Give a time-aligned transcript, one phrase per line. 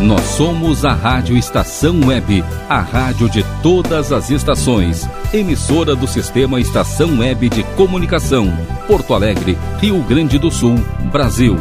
[0.00, 5.06] Nós somos a Rádio Estação Web, a rádio de todas as estações.
[5.30, 8.50] Emissora do Sistema Estação Web de Comunicação.
[8.86, 10.76] Porto Alegre, Rio Grande do Sul,
[11.12, 11.54] Brasil.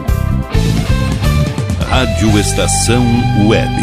[1.89, 3.03] Rádio Estação
[3.45, 3.75] Web.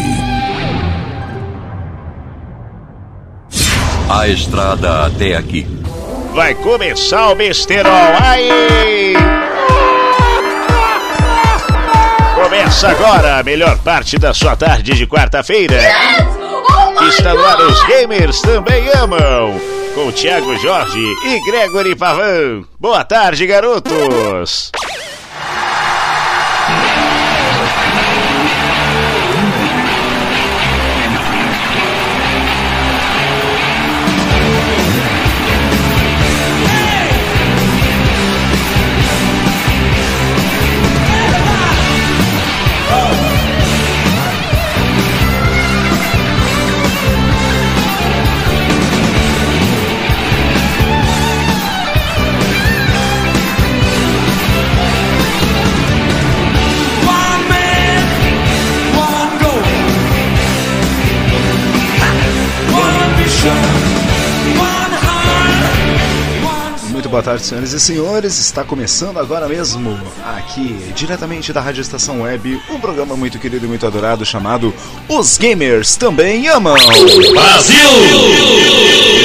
[4.09, 5.67] A estrada até aqui.
[6.33, 7.93] Vai começar o besterol.
[8.19, 9.36] Aí!
[12.57, 15.75] Começa agora a melhor parte da sua tarde de quarta-feira.
[15.75, 16.27] Yes!
[16.99, 19.61] Oh Está os gamers também amam.
[19.93, 22.63] Com Thiago Jorge e Gregory Pavan.
[22.79, 24.71] Boa tarde, garotos.
[67.17, 68.37] Boa tarde, senhoras e senhores.
[68.37, 73.67] Está começando agora mesmo, aqui, diretamente da Rádio Estação Web, um programa muito querido e
[73.67, 74.71] muito adorado chamado
[75.09, 76.75] Os Gamers Também Amam.
[76.75, 77.89] Brasil!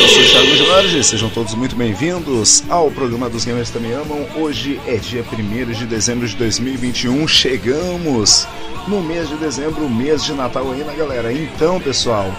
[0.01, 4.27] Eu sou o Thiago Jorge, sejam todos muito bem-vindos ao programa dos Gamers Também Amam.
[4.37, 8.47] Hoje é dia 1 de dezembro de 2021, chegamos
[8.89, 11.31] no mês de dezembro, mês de Natal aí, né, galera?
[11.31, 12.35] Então, pessoal.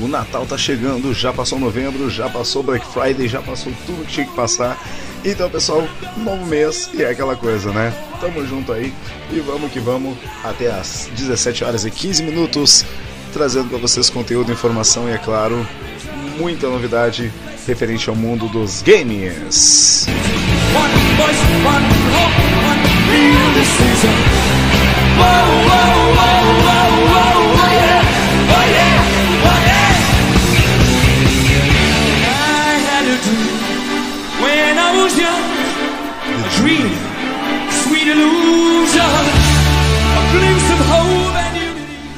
[0.00, 4.12] O Natal tá chegando, já passou novembro, já passou Black Friday, já passou tudo que
[4.12, 4.78] tinha que passar.
[5.24, 5.88] Então, pessoal,
[6.18, 7.92] novo mês e é aquela coisa, né?
[8.20, 8.92] Tamo junto aí
[9.30, 12.84] e vamos que vamos até as 17 horas e 15 minutos,
[13.32, 15.66] trazendo para vocês conteúdo, informação e, é claro,
[16.38, 17.32] muita novidade
[17.66, 20.06] referente ao mundo dos games.
[20.76, 22.36] One voice, one hope,
[22.68, 22.86] one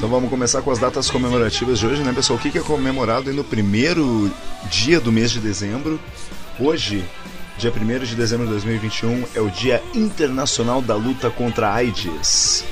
[0.08, 2.38] Então vamos começar com as datas comemorativas de hoje, né, pessoal?
[2.38, 4.32] O que é comemorado no primeiro
[4.70, 6.00] dia do mês de dezembro?
[6.58, 7.04] Hoje,
[7.58, 12.64] dia 1 de dezembro de 2021, é o Dia Internacional da Luta contra a AIDS.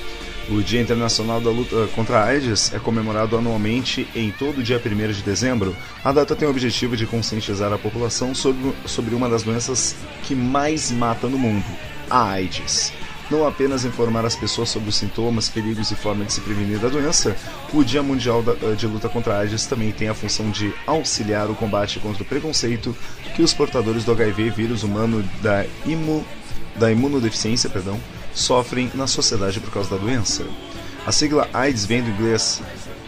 [0.49, 5.13] O Dia Internacional da Luta contra a AIDS é comemorado anualmente em todo dia 1
[5.13, 5.77] de dezembro.
[6.03, 10.35] A data tem o objetivo de conscientizar a população sobre, sobre uma das doenças que
[10.35, 11.67] mais mata no mundo,
[12.09, 12.95] a AIDS.
[13.29, 16.89] Não apenas informar as pessoas sobre os sintomas, perigos e formas de se prevenir da
[16.89, 17.37] doença,
[17.73, 21.51] o Dia Mundial da- de Luta contra a AIDS também tem a função de auxiliar
[21.51, 22.97] o combate contra o preconceito
[23.35, 26.25] que os portadores do HIV, vírus humano da, imu,
[26.77, 28.01] da imunodeficiência, perdão,
[28.33, 30.45] sofrem na sociedade por causa da doença.
[31.05, 32.63] A sigla AIDS vem do inglês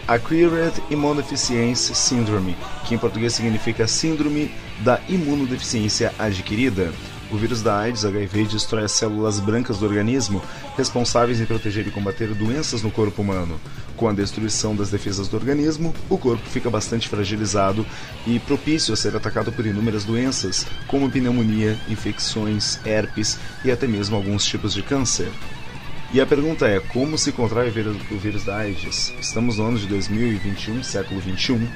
[0.05, 6.91] Acquired Immunodeficiency Syndrome, que em português significa Síndrome da Imunodeficiência Adquirida.
[7.31, 10.41] O vírus da AIDS, HIV, destrói as células brancas do organismo,
[10.75, 13.59] responsáveis em proteger e combater doenças no corpo humano.
[13.95, 17.85] Com a destruição das defesas do organismo, o corpo fica bastante fragilizado
[18.25, 24.15] e propício a ser atacado por inúmeras doenças, como pneumonia, infecções, herpes e até mesmo
[24.15, 25.29] alguns tipos de câncer.
[26.11, 29.13] E a pergunta é: como se contrai o vírus, da AIDS?
[29.21, 31.67] Estamos no ano de 2021, século 21,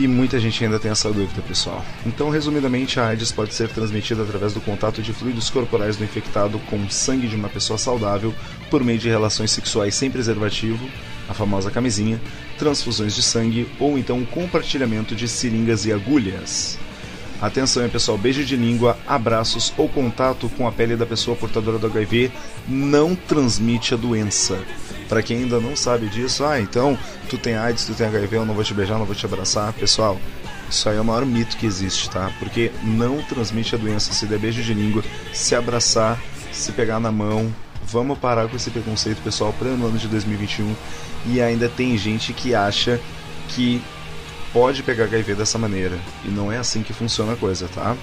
[0.00, 1.84] e muita gente ainda tem essa dúvida, pessoal.
[2.06, 6.58] Então, resumidamente, a AIDS pode ser transmitida através do contato de fluidos corporais do infectado
[6.70, 8.34] com sangue de uma pessoa saudável
[8.70, 10.88] por meio de relações sexuais sem preservativo,
[11.28, 12.18] a famosa camisinha,
[12.58, 16.78] transfusões de sangue ou então compartilhamento de seringas e agulhas.
[17.40, 21.86] Atenção, pessoal, beijo de língua, abraços ou contato com a pele da pessoa portadora do
[21.86, 22.30] HIV
[22.68, 24.58] não transmite a doença.
[25.08, 26.98] Para quem ainda não sabe disso, ah, então
[27.30, 29.72] tu tem AIDS, tu tem HIV, eu não vou te beijar, não vou te abraçar,
[29.72, 30.20] pessoal.
[30.68, 32.30] Isso aí é o maior mito que existe, tá?
[32.38, 36.20] Porque não transmite a doença se der beijo de língua, se abraçar,
[36.52, 37.50] se pegar na mão.
[37.86, 40.76] Vamos parar com esse preconceito, pessoal, para no ano de 2021.
[41.26, 43.00] E ainda tem gente que acha
[43.48, 43.82] que
[44.52, 45.98] pode pegar HIV dessa maneira.
[46.24, 47.96] E não é assim que funciona a coisa, tá?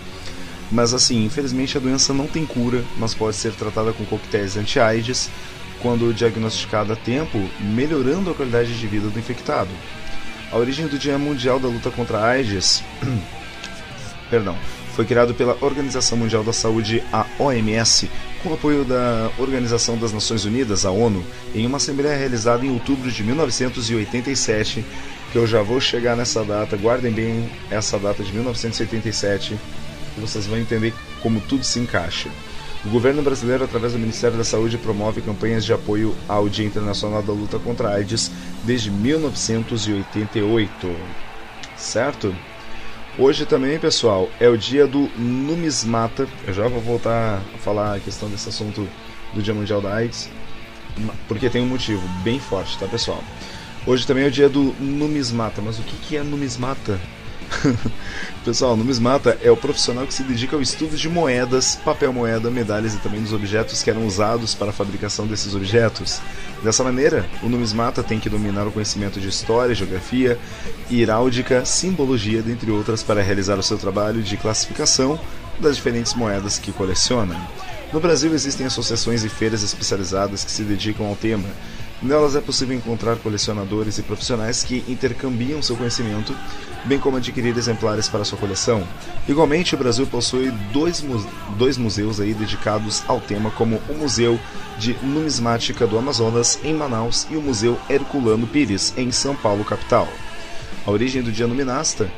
[0.71, 5.29] Mas assim, infelizmente a doença não tem cura, mas pode ser tratada com coquetéis anti-AIDS
[5.81, 9.69] quando diagnosticada a tempo, melhorando a qualidade de vida do infectado.
[10.51, 12.83] A origem do Dia Mundial da Luta contra a AIDS
[14.29, 14.57] perdão,
[14.95, 18.09] foi criado pela Organização Mundial da Saúde, a OMS,
[18.41, 21.23] com o apoio da Organização das Nações Unidas, a ONU,
[21.53, 24.83] em uma assembleia realizada em outubro de 1987,
[25.31, 29.56] que eu já vou chegar nessa data, guardem bem essa data de 1987,
[30.15, 32.29] que vocês vão entender como tudo se encaixa.
[32.85, 37.21] O governo brasileiro, através do Ministério da Saúde, promove campanhas de apoio ao Dia Internacional
[37.21, 38.31] da Luta contra a AIDS
[38.63, 40.95] desde 1988.
[41.75, 42.33] Certo?
[43.18, 46.27] Hoje também, pessoal, é o dia do numismata.
[46.45, 48.88] Eu já vou voltar a falar a questão desse assunto
[49.33, 50.29] do Dia Mundial da AIDS,
[51.27, 53.21] porque tem um motivo bem forte, tá, pessoal?
[53.88, 55.62] Hoje também é o dia do numismata.
[55.62, 57.00] Mas o que é numismata?
[58.44, 62.94] Pessoal, numismata é o profissional que se dedica ao estudo de moedas, papel moeda, medalhas
[62.94, 66.19] e também dos objetos que eram usados para a fabricação desses objetos.
[66.62, 70.38] Dessa maneira, o numismata tem que dominar o conhecimento de história, geografia,
[70.92, 75.18] heráldica, simbologia, dentre outras, para realizar o seu trabalho de classificação
[75.62, 77.39] das diferentes moedas que coleciona.
[77.94, 81.48] No Brasil existem associações e feiras especializadas que se dedicam ao tema.
[82.01, 86.35] Nelas é possível encontrar colecionadores e profissionais que intercambiam seu conhecimento,
[86.85, 88.88] bem como adquirir exemplares para sua coleção.
[89.27, 91.03] Igualmente, o Brasil possui dois,
[91.57, 94.39] dois museus aí dedicados ao tema, como o Museu
[94.77, 100.07] de Numismática do Amazonas, em Manaus, e o Museu Herculano Pires, em São Paulo, capital.
[100.85, 102.11] A origem do Dia Numinasta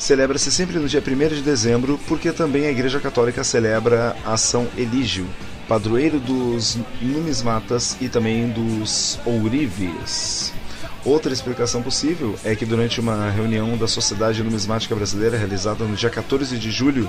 [0.00, 4.66] celebra-se sempre no dia 1 de dezembro, porque também a Igreja Católica celebra a São
[4.76, 5.26] Elígio,
[5.68, 10.54] padroeiro dos numismatas e também dos ourives.
[11.04, 16.10] Outra explicação possível é que durante uma reunião da Sociedade Numismática Brasileira realizada no dia
[16.10, 17.08] 14 de julho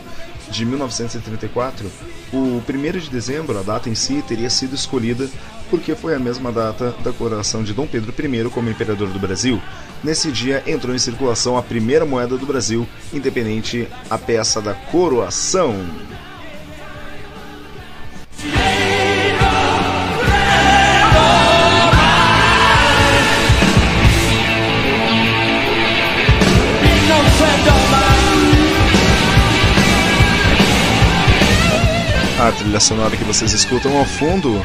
[0.49, 1.89] de 1934,
[2.31, 5.29] o 1 de dezembro, a data em si, teria sido escolhida
[5.71, 9.59] porque foi a mesma data da coroação de Dom Pedro I como imperador do Brasil.
[10.03, 15.73] Nesse dia entrou em circulação a primeira moeda do Brasil, independente a peça da coroação.
[32.37, 34.61] A trilha sonora que vocês escutam ao fundo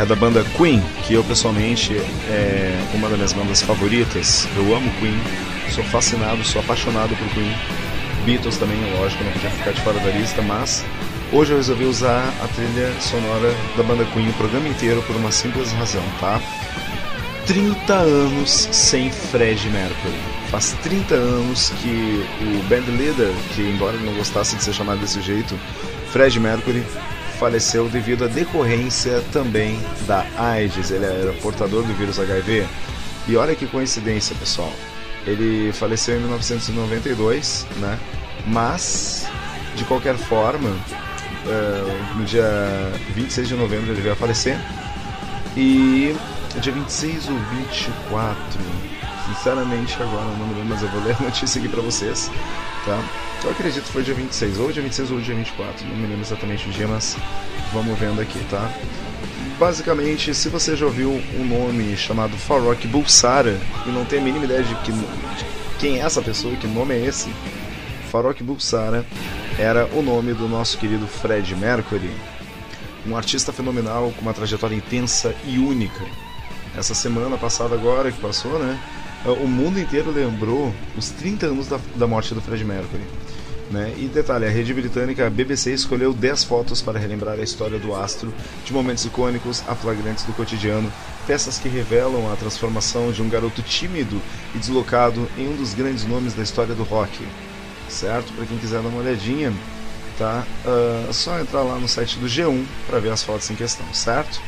[0.00, 1.94] é da banda Queen, que eu pessoalmente
[2.30, 4.48] é uma das minhas bandas favoritas.
[4.56, 5.14] Eu amo Queen,
[5.74, 7.52] sou fascinado, sou apaixonado por Queen.
[8.24, 10.84] Beatles também, lógico, não podia ficar de fora da lista, mas
[11.30, 15.30] hoje eu resolvi usar a trilha sonora da banda Queen o programa inteiro por uma
[15.30, 16.40] simples razão, tá?
[17.46, 20.18] 30 anos sem Fred Mercury.
[20.50, 25.20] Faz 30 anos que o band leader, que embora não gostasse de ser chamado desse
[25.20, 25.58] jeito,
[26.10, 26.84] Fred Mercury,
[27.40, 30.90] faleceu devido à decorrência também da AIDS.
[30.90, 32.66] Ele era portador do vírus HIV.
[33.26, 34.70] E olha que coincidência, pessoal.
[35.26, 37.98] Ele faleceu em 1992, né?
[38.46, 39.26] Mas,
[39.74, 42.44] de qualquer forma, uh, no dia
[43.14, 44.58] 26 de novembro ele veio a falecer.
[45.56, 46.14] E
[46.60, 48.36] dia 26 ou 24,
[49.34, 52.30] sinceramente agora não me lembro, mas eu vou ler a notícia aqui pra vocês,
[52.84, 53.02] tá?
[53.44, 56.20] Eu acredito que foi dia 26, ou dia 26 ou dia 24, não me lembro
[56.20, 57.16] exatamente o dia, mas
[57.72, 58.70] vamos vendo aqui, tá?
[59.58, 64.44] Basicamente, se você já ouviu um nome chamado Farrokh Bulsara e não tem a mínima
[64.44, 65.44] ideia de, que, de
[65.78, 67.32] quem é essa pessoa, que nome é esse,
[68.10, 69.06] Farrokh Bulsara
[69.58, 72.10] era o nome do nosso querido Fred Mercury,
[73.06, 76.04] um artista fenomenal com uma trajetória intensa e única.
[76.76, 78.78] Essa semana passada agora que passou, né?
[79.24, 83.02] O mundo inteiro lembrou os 30 anos da, da morte do Fred Mercury.
[83.70, 83.94] Né?
[83.98, 88.32] E detalhe, a rede britânica BBC escolheu 10 fotos para relembrar a história do astro,
[88.64, 90.90] de momentos icônicos a flagrantes do cotidiano,
[91.26, 94.20] peças que revelam a transformação de um garoto tímido
[94.54, 97.24] e deslocado em um dos grandes nomes da história do rock.
[97.88, 98.32] Certo?
[98.32, 99.52] Para quem quiser dar uma olhadinha,
[100.18, 100.44] tá?
[100.64, 104.40] Uh, só entrar lá no site do G1 para ver as fotos em questão, certo?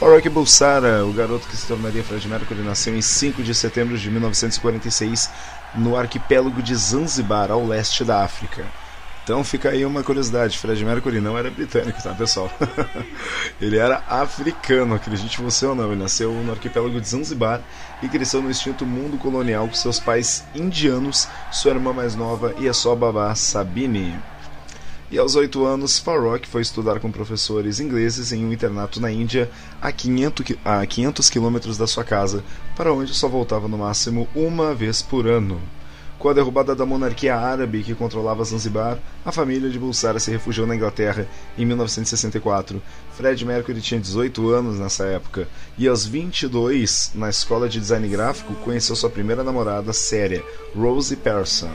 [0.00, 4.10] Farrokh Bulsara, o garoto que se tornaria Fred Mercury, nasceu em 5 de setembro de
[4.10, 5.30] 1946
[5.74, 8.64] no arquipélago de Zanzibar, ao leste da África.
[9.22, 12.50] Então fica aí uma curiosidade, Fred Mercury não era britânico, tá pessoal?
[13.60, 15.92] ele era africano, acredite você ou não.
[15.92, 17.60] Ele nasceu no arquipélago de Zanzibar
[18.02, 22.66] e cresceu no extinto mundo colonial com seus pais indianos, sua irmã mais nova e
[22.66, 24.18] a sua babá Sabine.
[25.10, 29.50] E aos oito anos, Farrokh foi estudar com professores ingleses em um internato na Índia,
[29.82, 32.44] a 500, a 500 quilômetros da sua casa,
[32.76, 35.60] para onde só voltava no máximo uma vez por ano.
[36.16, 40.64] Com a derrubada da monarquia árabe que controlava Zanzibar, a família de Bulsara se refugiou
[40.64, 41.26] na Inglaterra
[41.58, 42.80] em 1964.
[43.16, 48.54] Fred Mercury tinha 18 anos nessa época e aos 22, na escola de design gráfico,
[48.56, 50.44] conheceu sua primeira namorada séria,
[50.76, 51.72] Rosie Pearson.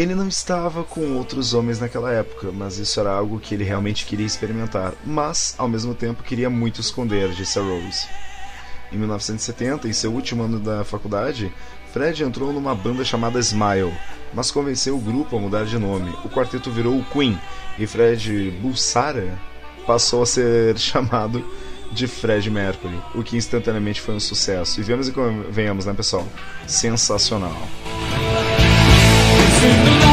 [0.00, 4.06] Ele não estava com outros homens naquela época, mas isso era algo que ele realmente
[4.06, 8.08] queria experimentar, mas ao mesmo tempo queria muito esconder, disse a Rose.
[8.90, 11.52] Em 1970, em seu último ano da faculdade,
[11.92, 13.92] Fred entrou numa banda chamada Smile,
[14.32, 16.10] mas convenceu o grupo a mudar de nome.
[16.24, 17.38] O quarteto virou o Queen
[17.78, 19.38] e Fred Bulsara
[19.86, 21.44] passou a ser chamado
[21.92, 24.80] de Fred Mercury, o que instantaneamente foi um sucesso.
[24.80, 25.12] E vemos e
[25.50, 26.26] venhamos, né, pessoal?
[26.66, 27.68] Sensacional.
[29.62, 30.09] A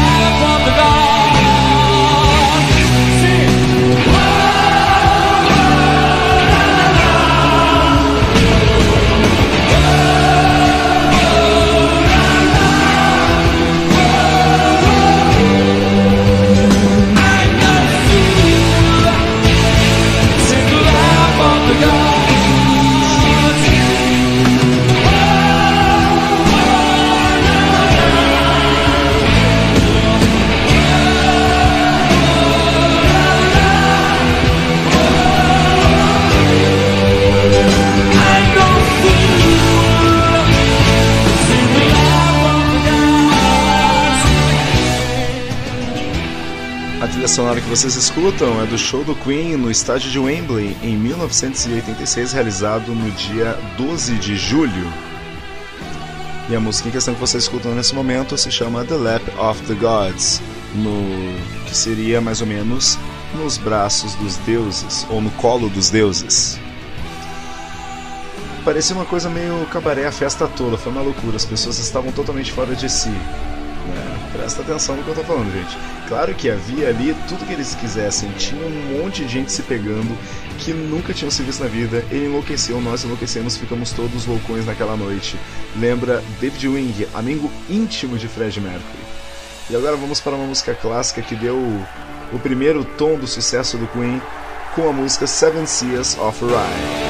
[47.28, 50.96] trilha sonora que vocês escutam é do show do Queen no estádio de Wembley em
[50.96, 54.94] 1986, realizado no dia 12 de julho.
[56.50, 59.62] E a música em questão que vocês escutam nesse momento se chama The Lap of
[59.64, 60.42] the Gods,
[60.74, 62.98] no que seria mais ou menos
[63.36, 66.58] nos braços dos deuses ou no colo dos deuses.
[68.64, 72.54] Parecia uma coisa meio cabaré a festa toda, foi uma loucura, as pessoas estavam totalmente
[72.54, 73.12] fora de si.
[74.38, 75.76] Presta atenção no que eu tô falando, gente.
[76.08, 80.16] Claro que havia ali tudo que eles quisessem, tinha um monte de gente se pegando
[80.60, 82.06] que nunca tinham se visto na vida.
[82.12, 85.38] Ele enlouqueceu, nós enlouquecemos, ficamos todos loucões naquela noite.
[85.76, 89.04] Lembra David Wing, amigo íntimo de Fred Mercury.
[89.70, 91.58] E agora vamos para uma música clássica que deu
[92.32, 94.22] o primeiro tom do sucesso do Queen
[94.76, 97.08] com a música Seven Seas of Rye.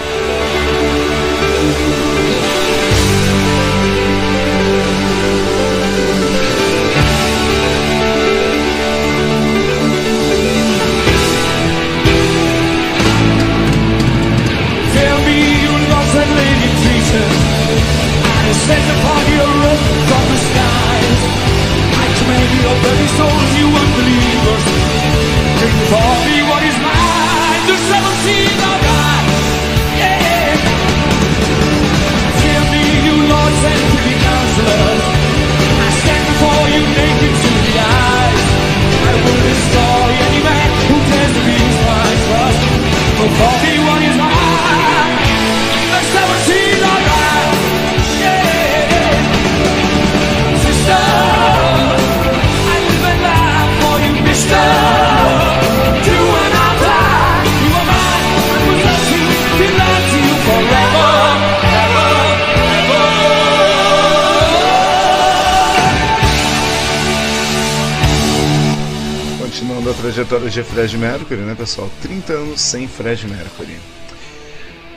[70.47, 71.89] Trajetória de Fred Mercury, né, pessoal?
[72.01, 73.77] 30 anos sem Fred Mercury.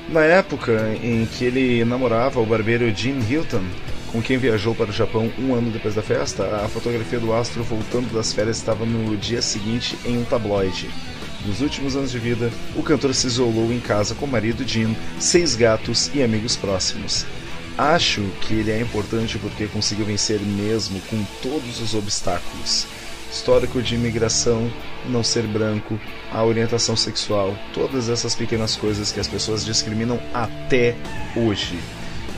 [0.08, 3.62] Na época em que ele namorava o barbeiro Jim Hilton,
[4.12, 7.62] com quem viajou para o Japão um ano depois da festa, a fotografia do astro
[7.62, 10.88] voltando das férias estava no dia seguinte em um tabloide.
[11.44, 14.96] Nos últimos anos de vida, o cantor se isolou em casa com o marido Jim,
[15.18, 17.24] seis gatos e amigos próximos.
[17.78, 22.86] Acho que ele é importante porque conseguiu vencer mesmo com todos os obstáculos.
[23.32, 24.70] Histórico de imigração,
[25.08, 25.98] não ser branco,
[26.32, 30.96] a orientação sexual, todas essas pequenas coisas que as pessoas discriminam até
[31.36, 31.78] hoje.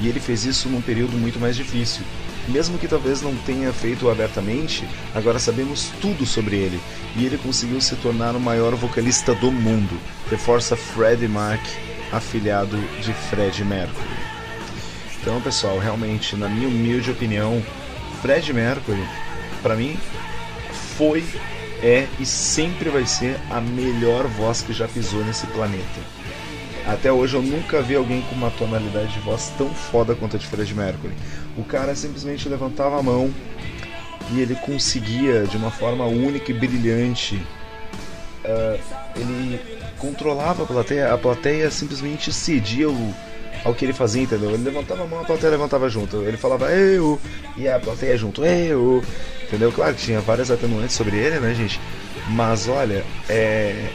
[0.00, 2.02] E ele fez isso num período muito mais difícil.
[2.48, 4.84] Mesmo que talvez não tenha feito abertamente,
[5.14, 6.80] agora sabemos tudo sobre ele.
[7.16, 9.98] E ele conseguiu se tornar o maior vocalista do mundo.
[10.28, 11.60] Reforça Freddie Mac,
[12.10, 14.32] afilhado de Fred Mercury.
[15.20, 17.62] Então, pessoal, realmente, na minha humilde opinião,
[18.20, 19.06] Fred Mercury,
[19.62, 19.96] para mim,
[20.96, 21.24] foi,
[21.82, 26.00] é e sempre vai ser a melhor voz que já pisou nesse planeta.
[26.86, 30.38] Até hoje eu nunca vi alguém com uma tonalidade de voz tão foda quanto a
[30.38, 31.14] de Fred Mercury.
[31.56, 33.32] O cara simplesmente levantava a mão
[34.32, 37.40] e ele conseguia, de uma forma única e brilhante,
[38.44, 38.78] ah,
[39.16, 39.60] ele
[39.98, 43.14] controlava a plateia, a plateia simplesmente cedia o,
[43.64, 44.50] ao que ele fazia, entendeu?
[44.50, 46.22] Ele levantava a mão, a plateia levantava junto.
[46.22, 47.20] Ele falava eu,
[47.56, 49.02] e a plateia junto, eu.
[49.52, 49.70] Entendeu?
[49.70, 51.78] Claro que tinha várias atenuantes sobre ele, né, gente?
[52.30, 53.90] Mas olha, é.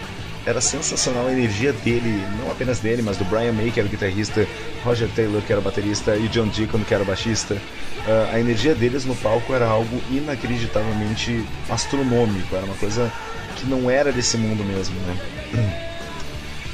[0.46, 3.90] era sensacional a energia dele, não apenas dele, mas do Brian May, que era o
[3.90, 4.46] guitarrista,
[4.84, 7.56] Roger Taylor, que era o baterista, e John Deacon, que era o baixista.
[7.56, 13.12] Uh, a energia deles no palco era algo inacreditavelmente astronômico, era uma coisa
[13.56, 15.97] que não era desse mundo mesmo, né?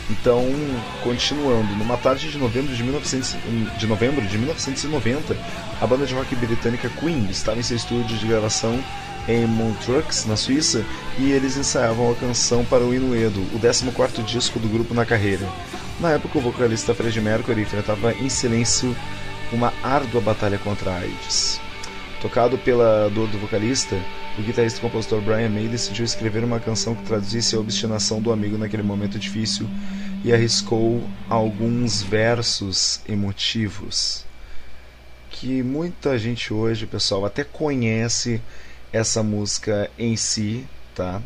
[0.10, 0.45] Então,
[1.01, 3.36] continuando, numa tarde de novembro de, 1900,
[3.77, 5.38] de novembro de 1990,
[5.81, 8.83] a banda de rock britânica Queen estava em seu estúdio de gravação
[9.27, 10.83] em Montreux, na Suíça,
[11.17, 15.48] e eles ensaiavam a canção para o Inuedo, o 14º disco do grupo na carreira.
[16.00, 18.93] Na época, o vocalista Freddie Mercury enfrentava em silêncio
[19.53, 21.62] uma árdua batalha contra a AIDS.
[22.22, 23.98] Tocado pela dor do vocalista,
[24.38, 28.32] o guitarrista e compositor Brian May decidiu escrever uma canção que traduzisse a obstinação do
[28.32, 29.68] amigo naquele momento difícil
[30.24, 34.25] e arriscou alguns versos emotivos
[35.34, 38.40] que muita gente hoje, pessoal, até conhece
[38.94, 41.22] essa música em si, tá?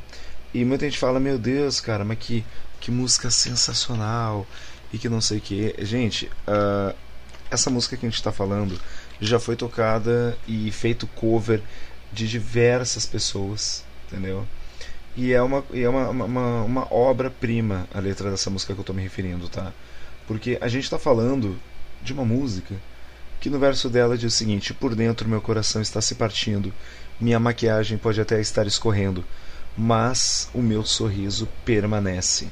[0.54, 2.44] E muita gente fala, meu Deus, cara, mas que,
[2.80, 4.48] que música sensacional
[4.94, 5.76] e que não sei o que.
[5.80, 6.96] Gente, uh,
[7.52, 8.80] essa música que a gente está falando
[9.20, 11.62] já foi tocada e feito cover
[12.12, 14.46] de diversas pessoas, entendeu?
[15.16, 18.96] E é uma, é uma, uma, uma obra-prima a letra dessa música que eu estou
[18.96, 19.74] me referindo, tá?
[20.28, 21.58] Porque a gente está falando
[22.04, 22.76] de uma música
[23.40, 26.74] que no verso dela diz o seguinte: Por dentro meu coração está se partindo,
[27.20, 29.24] minha maquiagem pode até estar escorrendo,
[29.76, 32.48] mas o meu sorriso permanece.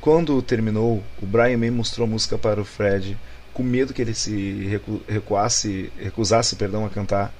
[0.00, 3.18] Quando terminou, o Brian May mostrou a música para o Fred,
[3.52, 7.34] com medo que ele se recu recuasse, recusasse perdão, a cantar,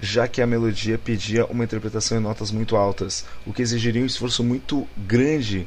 [0.00, 4.06] já que a melodia pedia uma interpretação em notas muito altas, o que exigiria um
[4.06, 5.66] esforço muito grande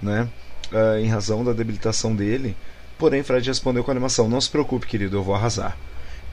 [0.00, 0.28] né,
[0.72, 2.56] uh, em razão da debilitação dele.
[2.98, 5.76] Porém, Fred respondeu com animação: Não se preocupe, querido, eu vou arrasar.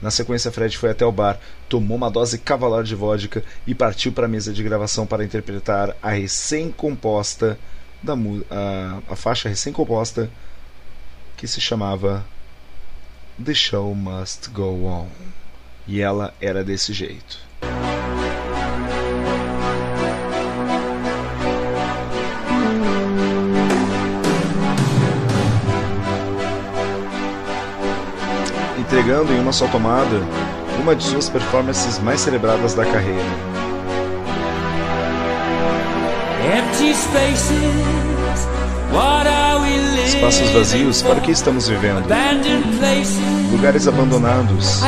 [0.00, 4.12] Na sequência, Fred foi até o bar, tomou uma dose cavalar de vodka e partiu
[4.12, 7.56] para a mesa de gravação para interpretar a recém-composta
[8.02, 10.28] da a, a faixa recém-composta
[11.36, 12.24] que se chamava
[13.42, 15.06] The Show Must Go On.
[15.86, 17.52] E ela era desse jeito.
[28.92, 30.20] entregando em uma só tomada
[30.78, 33.52] uma de suas performances mais celebradas da carreira.
[40.22, 42.06] Espaços vazios, para que estamos vivendo?
[43.50, 44.80] Lugares abandonados.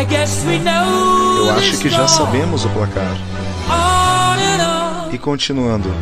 [1.39, 3.17] Eu acho que já sabemos o placar.
[5.13, 5.93] E continuando.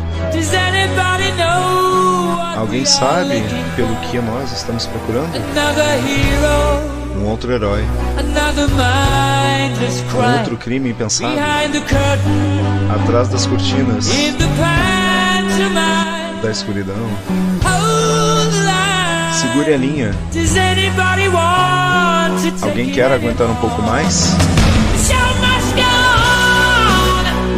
[2.55, 3.41] Alguém sabe
[3.75, 5.35] pelo que nós estamos procurando?
[7.17, 7.83] um outro herói,
[10.13, 11.39] um outro crime impensável,
[13.01, 14.07] atrás das cortinas
[16.43, 17.09] da escuridão.
[19.33, 20.11] Segure a linha.
[22.61, 24.35] Alguém quer aguentar um pouco mais?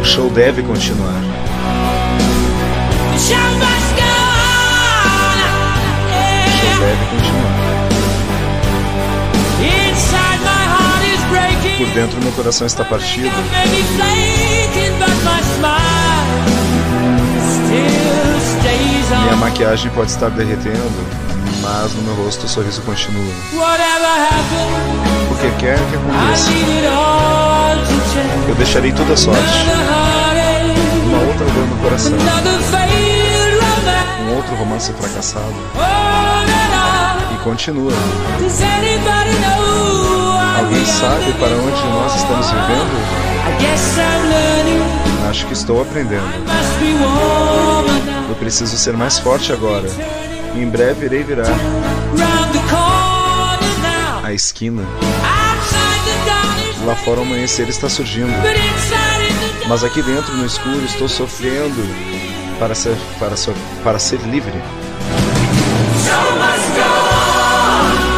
[0.00, 1.20] O show deve continuar.
[3.14, 3.18] O
[6.58, 7.56] show deve continuar.
[11.78, 13.30] Por dentro meu coração está partido.
[19.22, 21.15] Minha maquiagem pode estar derretendo,
[21.62, 23.32] mas no meu rosto o sorriso continua.
[25.30, 26.50] O que quer que aconteça,
[28.48, 29.40] eu deixarei toda a sorte.
[31.06, 32.12] Uma outra dor no coração.
[34.28, 35.54] Um outro romance fracassado.
[37.34, 37.92] E continua.
[40.58, 42.96] Alguém sabe para onde nós estamos vivendo?
[45.28, 46.24] Acho que estou aprendendo.
[48.28, 49.88] Eu preciso ser mais forte agora.
[50.56, 51.46] Em breve irei virar
[54.26, 54.82] a esquina.
[56.84, 58.32] Lá fora o amanhecer está surgindo.
[59.68, 61.82] Mas aqui dentro no escuro estou sofrendo
[62.58, 64.60] para ser, para ser, para ser livre.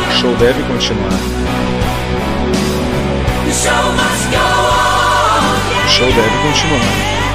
[0.09, 1.13] O show deve continuar.
[5.85, 7.28] O show deve continuar.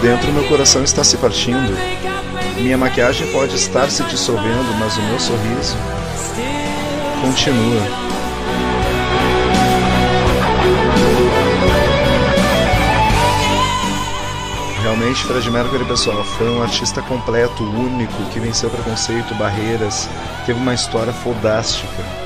[0.00, 1.76] Dentro, meu coração está se partindo.
[2.56, 5.76] Minha maquiagem pode estar se dissolvendo, mas o meu sorriso
[7.20, 8.10] continua.
[14.82, 20.08] Realmente, Fred Mercury, pessoal, foi um artista completo, único, que venceu preconceito, barreiras,
[20.46, 22.19] teve uma história fodástica.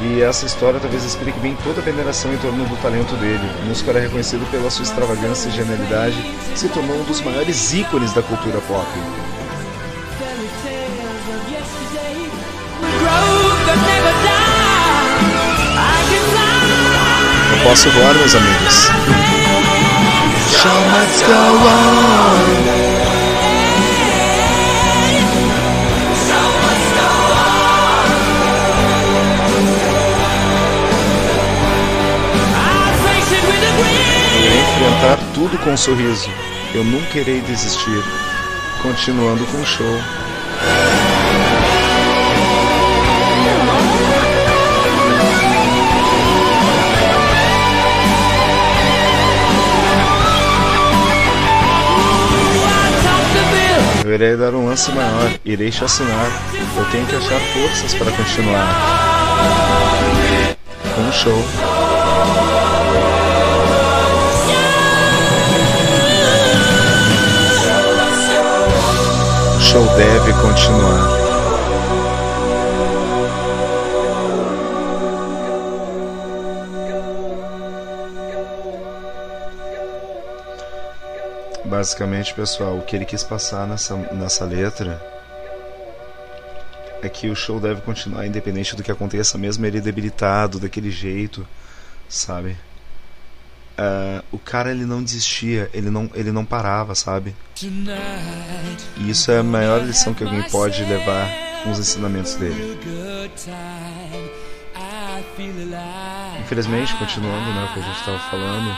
[0.00, 3.50] E essa história talvez explique bem toda a veneração em torno do talento dele.
[3.62, 6.16] O músico era reconhecido pela sua extravagância e genialidade,
[6.54, 8.86] se tornou um dos maiores ícones da cultura pop.
[17.50, 18.88] Eu posso voar, meus amigos.
[20.50, 22.77] Show must go on.
[34.78, 36.30] Enfrentar tudo com um sorriso.
[36.72, 38.02] Eu nunca irei desistir.
[38.80, 39.86] Continuando com o show.
[54.04, 56.30] Eu irei dar um lance maior, irei chacinar.
[56.76, 58.68] Eu tenho que achar forças para continuar.
[60.94, 62.67] Com o show.
[69.78, 71.08] O show deve continuar.
[81.64, 85.00] Basicamente, pessoal, o que ele quis passar nessa, nessa letra
[87.00, 91.46] é que o show deve continuar independente do que aconteça, mesmo ele debilitado daquele jeito,
[92.08, 92.56] sabe?
[93.78, 97.34] Ah, o cara ele não desistia, ele não, ele não parava, sabe?
[98.96, 101.28] E isso é a maior lição que alguém pode levar
[101.62, 102.76] com os ensinamentos dele.
[106.40, 108.76] Infelizmente, continuando né, o que a gente estava falando,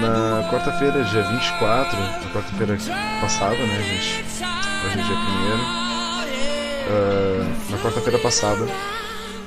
[0.00, 2.76] na quarta-feira, dia 24, na quarta-feira
[3.20, 4.24] passada, né, gente?
[4.86, 5.16] Hoje é dia
[7.68, 8.66] 1 Na quarta-feira passada,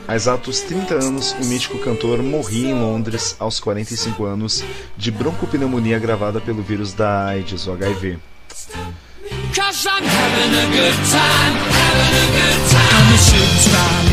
[0.07, 4.63] há exatos 30 anos, o mítico cantor morria em Londres aos 45 anos
[4.95, 8.19] de broncopneumonia agravada pelo vírus da AIDS, o HIV.
[9.55, 12.61] Cause I'm having a good time, having a good
[13.71, 14.04] time.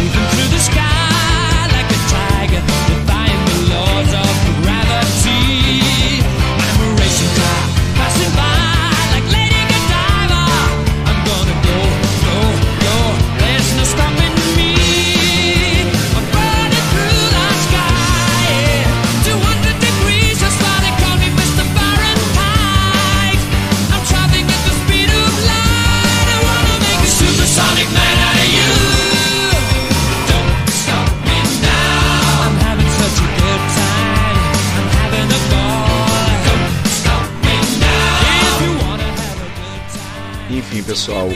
[41.02, 41.28] Pessoal,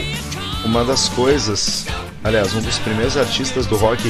[0.63, 1.85] uma das coisas,
[2.23, 4.01] aliás, um dos primeiros artistas do rock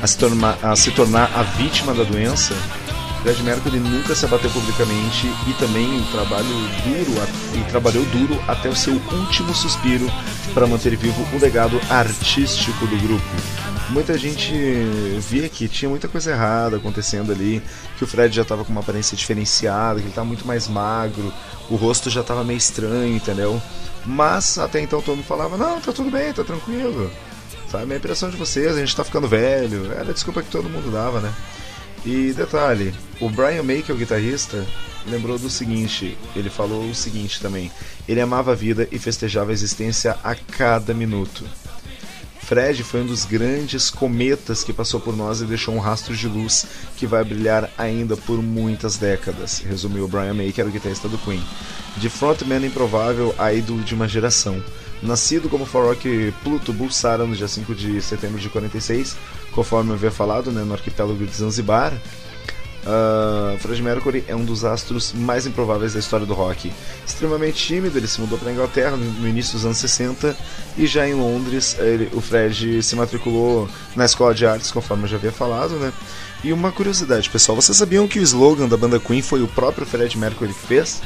[0.00, 2.54] a se, tornar, a se tornar a vítima da doença,
[3.20, 6.46] Fred Mercury nunca se abateu publicamente e também trabalho
[6.84, 10.06] duro e trabalhou duro até o seu último suspiro
[10.54, 13.24] para manter vivo o legado artístico do grupo.
[13.88, 14.54] Muita gente
[15.28, 17.60] via que tinha muita coisa errada acontecendo ali,
[17.98, 21.32] que o Fred já estava com uma aparência diferenciada, que ele estava muito mais magro,
[21.68, 23.60] o rosto já estava meio estranho, entendeu?
[24.04, 27.10] Mas até então todo mundo falava: não, tá tudo bem, tá tranquilo.
[27.70, 29.92] Sabe, a impressão de vocês, a gente tá ficando velho.
[29.92, 31.32] Era a desculpa que todo mundo dava, né?
[32.04, 34.66] E detalhe, o Brian May, que é o guitarrista,
[35.06, 37.70] lembrou do seguinte, ele falou o seguinte também,
[38.08, 41.44] ele amava a vida e festejava a existência a cada minuto.
[42.50, 46.26] Fred foi um dos grandes cometas que passou por nós e deixou um rastro de
[46.26, 51.08] luz que vai brilhar ainda por muitas décadas, resumiu Brian May, que era o guitarrista
[51.08, 51.40] do Queen.
[51.96, 54.60] De frontman improvável a ídolo de uma geração.
[55.00, 59.16] Nascido como Rock Pluto Bulsara no dia 5 de setembro de 46,
[59.52, 61.92] conforme eu havia falado, né, no arquipélago de Zanzibar,
[62.82, 66.72] Uh, Fred Mercury é um dos astros mais improváveis da história do rock.
[67.06, 70.34] Extremamente tímido, ele se mudou para a Inglaterra no, no início dos anos 60
[70.78, 75.08] e já em Londres ele- o Fred se matriculou na escola de artes, conforme eu
[75.08, 75.92] já havia falado, né?
[76.42, 79.86] E uma curiosidade, pessoal, vocês sabiam que o slogan da banda Queen foi o próprio
[79.86, 81.02] Fred Mercury que fez?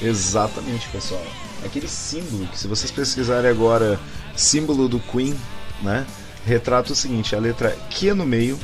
[0.00, 1.22] Exatamente, pessoal.
[1.62, 4.00] Aquele símbolo que se vocês pesquisarem agora,
[4.34, 5.34] símbolo do Queen,
[5.82, 6.06] né?
[6.46, 8.58] Retrata o seguinte, a letra Q no meio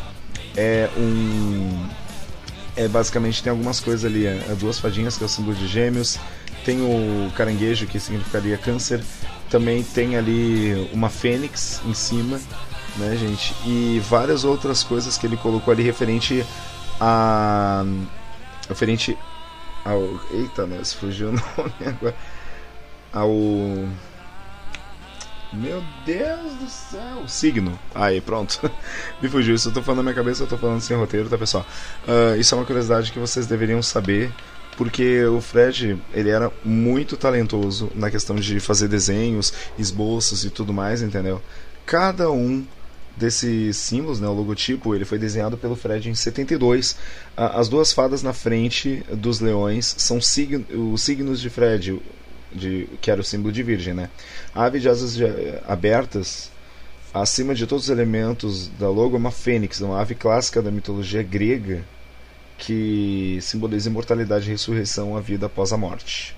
[0.57, 1.87] é um
[2.77, 5.67] é basicamente tem algumas coisas ali, é, é duas fadinhas que é o símbolo de
[5.67, 6.19] gêmeos,
[6.65, 9.01] tem o caranguejo que significaria câncer,
[9.51, 12.41] também tem ali uma fênix em cima,
[12.97, 13.55] né, gente?
[13.67, 16.45] E várias outras coisas que ele colocou ali referente
[17.01, 17.85] a
[18.69, 19.17] referente
[19.85, 22.17] ao eita, mas fugiu o nome agora.
[23.13, 23.31] Ao
[25.55, 27.29] Meu Deus do céu.
[27.29, 27.79] Signo.
[27.95, 28.71] Aí, pronto.
[29.23, 29.55] Me fugiu.
[29.55, 31.65] Isso eu tô falando na minha cabeça, eu tô falando sem roteiro, tá, pessoal?
[32.07, 34.33] Uh, isso é uma curiosidade que vocês deveriam saber.
[34.77, 40.73] Porque o Fred, ele era muito talentoso na questão de fazer desenhos, esboços e tudo
[40.73, 41.41] mais, entendeu?
[41.87, 42.67] Cada um
[43.17, 46.97] desses símbolos, né, o logotipo, ele foi desenhado pelo Fred em 72.
[47.37, 52.01] As duas fadas na frente dos leões são sign os signos de Fred,
[52.55, 54.09] de, que era o símbolo de virgem, né?
[54.55, 55.25] Ave de asas de,
[55.67, 56.51] abertas,
[57.13, 61.23] acima de todos os elementos da logo, é uma fênix, uma ave clássica da mitologia
[61.23, 61.85] grega
[62.57, 66.37] que simboliza imortalidade, ressurreição, a vida após a morte.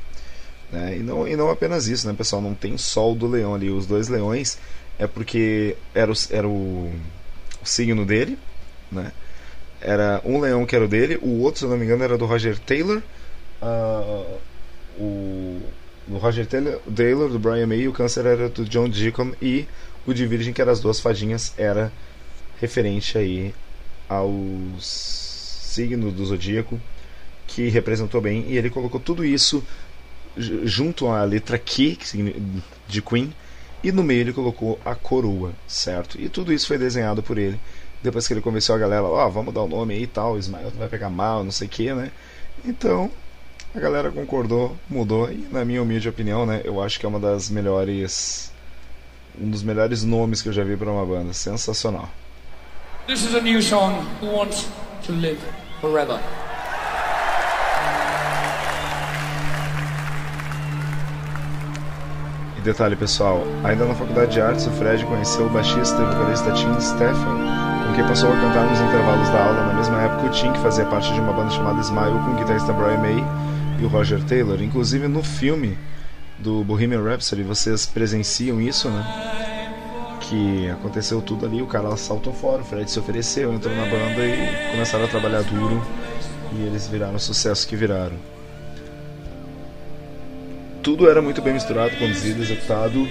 [0.72, 0.96] Né?
[0.96, 2.42] E, não, e não apenas isso, né, pessoal?
[2.42, 3.70] Não tem sol do leão ali.
[3.70, 4.58] Os dois leões
[4.98, 6.90] é porque era o, era o,
[7.62, 8.38] o signo dele,
[8.90, 9.12] né?
[9.80, 12.24] Era um leão que era o dele, o outro, se não me engano, era do
[12.24, 13.02] Roger Taylor.
[13.62, 14.38] Uh,
[14.98, 15.60] o
[16.06, 19.66] do Roger Taylor, do Brian May, o câncer era do John Deacon e
[20.06, 21.92] o de Virgem, que eram as duas fadinhas, era
[22.60, 23.54] referente aí
[24.08, 24.86] aos
[25.74, 26.80] signos do zodíaco
[27.46, 29.62] que representou bem e ele colocou tudo isso
[30.64, 31.98] junto à letra Q
[32.88, 33.32] de Queen
[33.82, 36.20] e no meio ele colocou a coroa, certo?
[36.20, 37.60] E tudo isso foi desenhado por ele.
[38.02, 40.38] Depois que ele convenceu a galera, ó, oh, vamos dar o nome aí e tal,
[40.38, 42.10] Ismael vai pegar mal, não sei o que, né?
[42.64, 43.10] Então,
[43.76, 47.20] a galera concordou, mudou e na minha humilde opinião, né, eu acho que é uma
[47.20, 48.50] das melhores
[49.38, 52.08] um dos melhores nomes que eu já vi para uma banda, sensacional.
[53.06, 54.66] This is a new song who wants
[55.04, 55.38] to live
[55.82, 56.18] forever.
[62.56, 66.50] E detalhe pessoal, ainda na faculdade de artes o Fred conheceu o baixista e vocalista
[66.52, 67.36] Tim Stefan,
[67.86, 70.60] com quem passou a cantar nos intervalos da aula na mesma época o Tim, que
[70.60, 73.22] fazia parte de uma banda chamada Smile com o guitarrista Brian May
[73.78, 74.62] e o Roger Taylor.
[74.62, 75.76] Inclusive no filme
[76.38, 80.18] do Bohemian Rhapsody vocês presenciam isso, né?
[80.20, 84.24] Que aconteceu tudo ali, o cara saltou fora, o Fred se ofereceu, entrou na banda
[84.24, 85.80] e começaram a trabalhar duro
[86.52, 88.16] e eles viraram o sucesso que viraram.
[90.82, 93.06] Tudo era muito bem misturado, conduzido, executado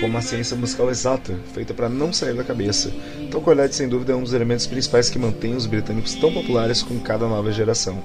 [0.00, 2.92] com uma ciência musical exata, feita para não sair da cabeça.
[3.20, 6.82] Então, Colette, sem dúvida, é um dos elementos principais que mantém os britânicos tão populares
[6.82, 8.02] com cada nova geração.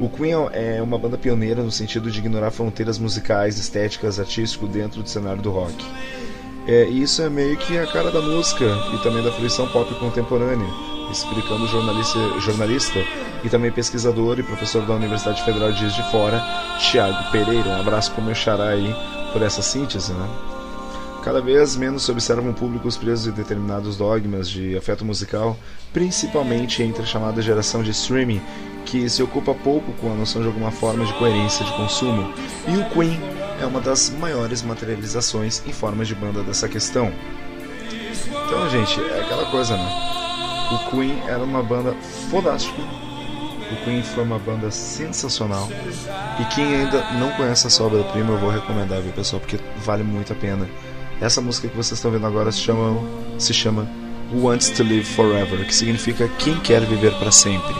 [0.00, 5.02] O Queen é uma banda pioneira no sentido de ignorar fronteiras musicais, estéticas, artístico dentro
[5.02, 5.84] do cenário do rock.
[6.66, 9.92] É, e isso é meio que a cara da música e também da fruição pop
[9.96, 10.68] contemporânea,
[11.10, 12.98] explicando o jornalista, jornalista
[13.44, 16.40] e também pesquisador e professor da Universidade Federal de Juiz de Fora,
[16.78, 17.68] Tiago Pereira.
[17.68, 18.94] Um abraço para o meu xará aí
[19.32, 20.28] por essa síntese, né?
[21.22, 25.56] Cada vez menos se observam públicos presos em determinados dogmas de afeto musical,
[25.92, 28.42] principalmente entre a chamada geração de streaming,
[28.84, 32.34] que se ocupa pouco com a noção de alguma forma de coerência de consumo,
[32.66, 33.20] e o Queen
[33.60, 37.12] é uma das maiores materializações em forma de banda dessa questão.
[38.26, 40.12] Então, gente, é aquela coisa, né?
[40.72, 41.94] O Queen era uma banda
[42.30, 42.82] fodástica.
[43.70, 45.68] O Queen foi uma banda sensacional.
[46.40, 49.40] E quem ainda não conhece essa obra-prima, eu vou recomendar, viu, pessoal?
[49.40, 50.68] Porque vale muito a pena.
[51.22, 53.00] Essa música que vocês estão vendo agora se chama,
[53.38, 53.88] se chama
[54.34, 57.72] Wants to Live Forever, que significa Quem Quer Viver para Sempre.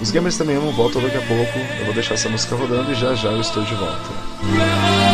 [0.00, 1.58] Os gamers também amam, volta daqui a pouco.
[1.78, 5.11] Eu vou deixar essa música rodando e já já eu estou de volta.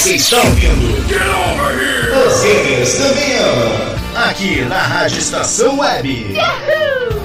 [0.00, 1.06] Você está ouvindo?
[1.08, 2.10] Get over here!
[2.26, 4.28] Os gamers também amam.
[4.30, 6.32] Aqui na Rádio Estação Web.
[6.32, 7.19] Yahoo!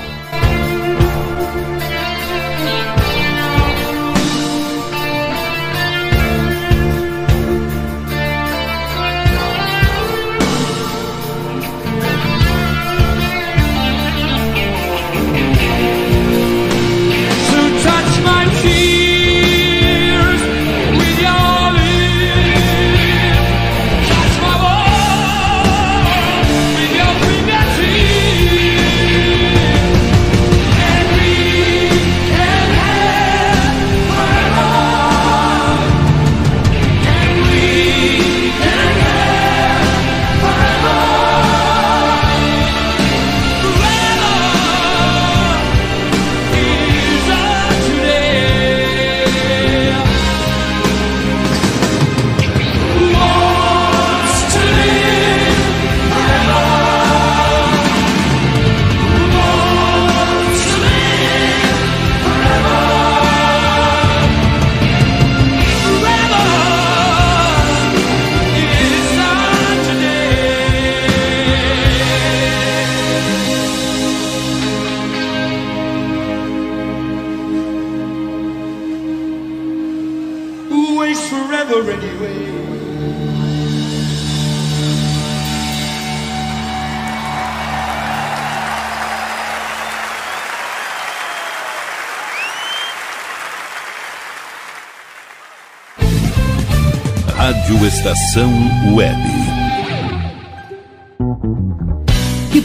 [98.05, 98.53] Estação
[98.93, 99.34] Web.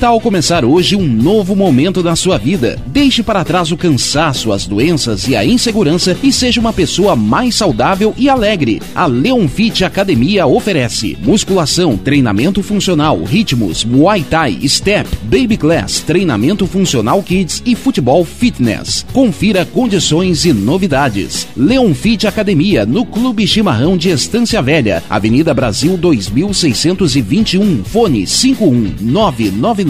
[0.00, 2.78] Tal começar hoje um novo momento na sua vida?
[2.86, 7.54] Deixe para trás o cansaço, as doenças e a insegurança e seja uma pessoa mais
[7.54, 8.80] saudável e alegre.
[8.94, 16.66] A Leon Fit Academia oferece musculação, treinamento funcional, ritmos, muay thai, step, baby class, treinamento
[16.66, 19.04] funcional kids e futebol fitness.
[19.12, 21.46] Confira condições e novidades.
[21.54, 29.89] Leon Fit Academia no Clube Chimarrão de Estância Velha, Avenida Brasil 2621, fone 51999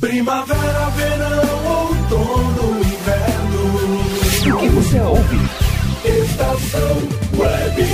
[0.00, 4.56] Primavera, verão, outono, inverno.
[4.56, 5.38] O que você ouve?
[6.04, 7.86] Estação Web.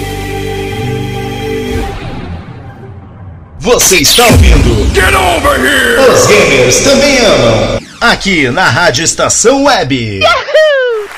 [3.59, 4.95] Você está ouvindo?
[4.95, 6.01] Get over here!
[6.11, 7.83] Os gamers também amam.
[8.01, 10.21] Aqui na Rádio Estação Web.
[10.21, 11.09] Yahoo!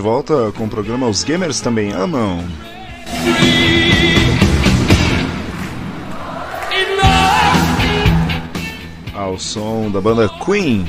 [0.00, 2.44] Volta com o programa Os Gamers Também Amam.
[9.14, 10.86] Ao som da banda Queen,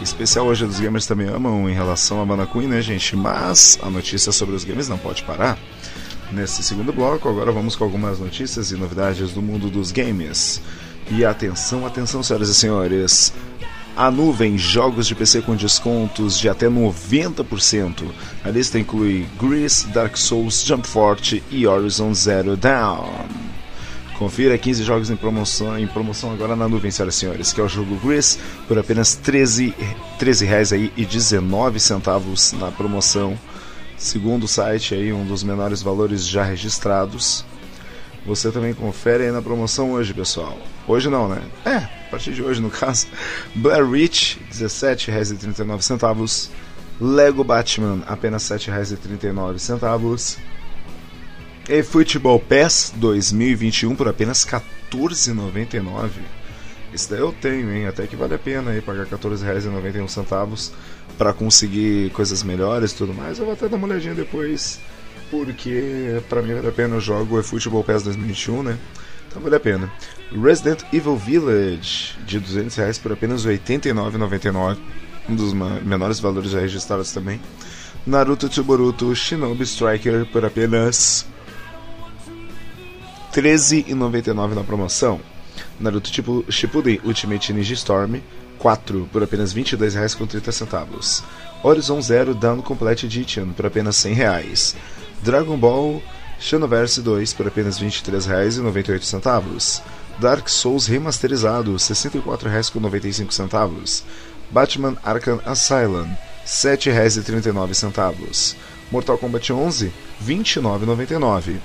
[0.00, 3.14] Especial hoje dos gamers também amam em relação à banda Queen, né, gente?
[3.14, 5.58] Mas a notícia sobre os games não pode parar.
[6.32, 10.62] Nesse segundo bloco, agora vamos com algumas notícias e novidades do mundo dos games.
[11.10, 13.34] E atenção, atenção, senhoras e senhores.
[13.96, 18.04] A nuvem jogos de PC com descontos de até 90%.
[18.44, 23.26] A lista inclui Grease, Dark Souls, Jump Forte e Horizon Zero Dawn.
[24.18, 27.64] Confira 15 jogos em promoção, em promoção agora na nuvem, senhoras e senhores, que é
[27.64, 28.38] o jogo Grease
[28.68, 29.74] por apenas 13,
[30.18, 33.38] 13 reais aí e 19 centavos na promoção.
[33.96, 37.44] Segundo o site aí, um dos menores valores já registrados.
[38.26, 40.56] Você também confere aí na promoção hoje, pessoal.
[40.86, 41.42] Hoje não, né?
[41.64, 43.06] É, partir de hoje no caso.
[43.54, 46.50] Blair Witch, R$17,39.
[47.00, 50.38] Lego Batman, apenas R$7,39.
[51.68, 56.10] E Football Pass 2021 por apenas R$14,99.
[56.92, 57.86] Esse daí eu tenho, hein?
[57.86, 60.72] Até que vale a pena aí pagar R$14,91
[61.16, 63.38] para conseguir coisas melhores e tudo mais.
[63.38, 64.80] Eu vou até dar uma olhadinha depois
[65.30, 68.78] porque pra mim vale a pena o jogo é Football Pass 2021, né?
[69.28, 69.90] Então vale a pena.
[70.32, 74.78] Resident Evil Village de 200 reais por apenas R$ 89,99,
[75.28, 77.40] um dos menores valores já registrados também.
[78.06, 81.26] Naruto Tsuboruto Shinobi Striker por apenas
[83.32, 85.20] R$ 13,99 na promoção.
[85.78, 88.20] Naruto tipo Shippuden Ultimate Ninja Storm
[88.58, 91.24] 4 por apenas R$ 22,30.
[91.62, 94.76] Horizon Zero Down Complete Edition por apenas R$ 100.
[95.22, 96.00] Dragon Ball
[96.38, 99.82] Xenoverse 2 por apenas R$ 23,98.
[100.20, 104.02] Dark Souls remasterizado R$ 64,95.
[104.50, 108.54] Batman Arkham Asylum R$ 7,39.
[108.90, 109.92] Mortal Kombat 11 R$
[110.26, 111.58] 29,99.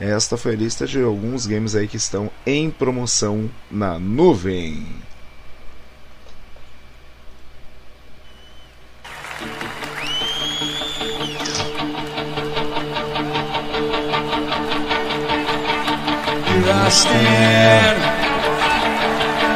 [0.00, 5.11] Esta foi a lista de alguns games aí que estão em promoção na nuvem.
[16.74, 17.98] I stand,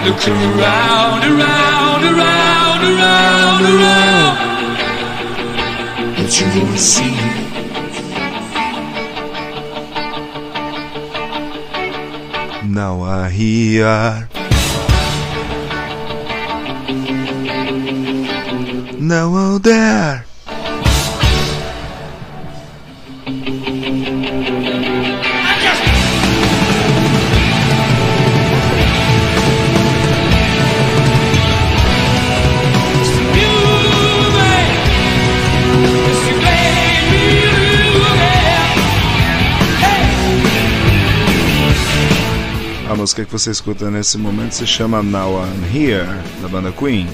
[0.06, 4.36] looking around, around, around, around, around.
[6.18, 7.16] What you wanna see?
[12.68, 14.28] Now I hear.
[18.98, 20.35] Now out there.
[42.96, 46.06] A música que você escuta nesse momento se chama Now I'm Here,
[46.40, 47.06] da banda Queen.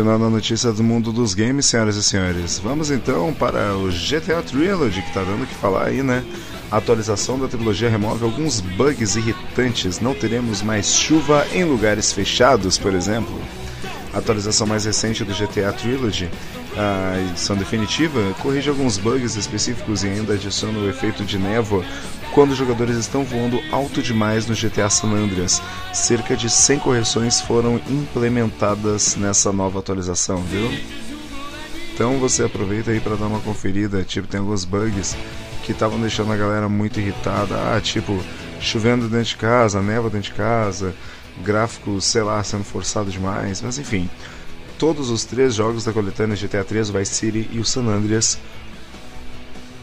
[0.00, 2.58] Continuando a notícia do mundo dos games, senhoras e senhores.
[2.58, 6.24] Vamos então para o GTA Trilogy, que tá dando o que falar aí, né?
[6.70, 10.00] A atualização da trilogia remove alguns bugs irritantes.
[10.00, 13.38] Não teremos mais chuva em lugares fechados, por exemplo.
[14.12, 16.28] Atualização mais recente do GTA Trilogy,
[16.76, 21.84] a edição definitiva, corrige alguns bugs específicos e ainda adiciona o efeito de névoa
[22.32, 25.62] quando os jogadores estão voando alto demais no GTA San Andreas.
[25.92, 30.70] Cerca de 100 correções foram implementadas nessa nova atualização, viu?
[31.92, 35.16] Então você aproveita aí para dar uma conferida, tipo, tem alguns bugs
[35.64, 38.18] que estavam deixando a galera muito irritada, ah, tipo,
[38.60, 40.94] chovendo dentro de casa, névoa dentro de casa,
[41.40, 44.08] gráficos, sei lá, sendo forçado demais, mas enfim.
[44.78, 48.38] Todos os três jogos da coletânea GTA 3, o Vice City e o San Andreas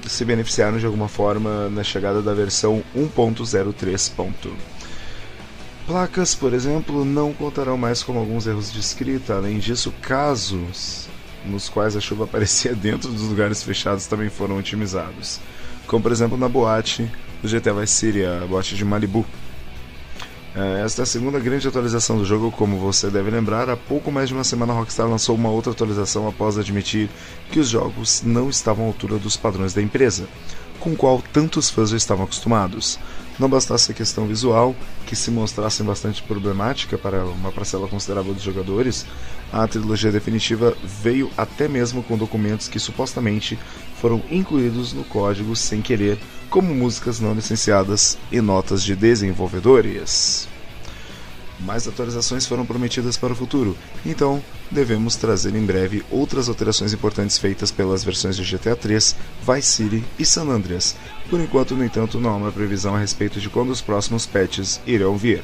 [0.08, 4.12] se beneficiaram de alguma forma na chegada da versão 1.03.
[5.86, 9.36] Placas, por exemplo, não contarão mais com alguns erros de escrita.
[9.36, 11.08] Além disso, casos
[11.46, 15.40] nos quais a chuva aparecia dentro dos lugares fechados também foram otimizados.
[15.86, 17.10] Como por exemplo na boate
[17.42, 19.26] do GTA Vice City, a boate de Malibu.
[20.60, 23.70] É, Esta é a segunda grande atualização do jogo, como você deve lembrar.
[23.70, 27.12] Há pouco mais de uma semana a Rockstar lançou uma outra atualização após admitir
[27.52, 30.28] que os jogos não estavam à altura dos padrões da empresa,
[30.80, 32.98] com o qual tantos fãs já estavam acostumados.
[33.38, 38.42] Não bastasse a questão visual, que se mostrasse bastante problemática para uma parcela considerável dos
[38.42, 39.06] jogadores,
[39.52, 43.58] a trilogia definitiva veio até mesmo com documentos que supostamente
[44.00, 46.20] foram incluídos no código sem querer,
[46.50, 50.48] como músicas não licenciadas e notas de desenvolvedores.
[51.60, 53.76] Mais atualizações foram prometidas para o futuro,
[54.06, 59.68] então devemos trazer em breve outras alterações importantes feitas pelas versões de GTA 3, Vice
[59.68, 60.96] City e San Andreas.
[61.30, 64.80] Por enquanto, no entanto, não há uma previsão a respeito de quando os próximos patches
[64.86, 65.44] irão vir.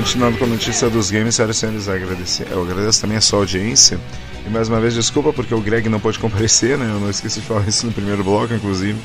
[0.00, 2.46] Continuando com a notícia dos games, senhoras e senhores, agradecer.
[2.50, 4.00] eu agradeço também a sua audiência.
[4.46, 6.90] E mais uma vez, desculpa porque o Greg não pôde comparecer, né?
[6.90, 8.98] Eu não esqueci de falar isso no primeiro bloco, inclusive.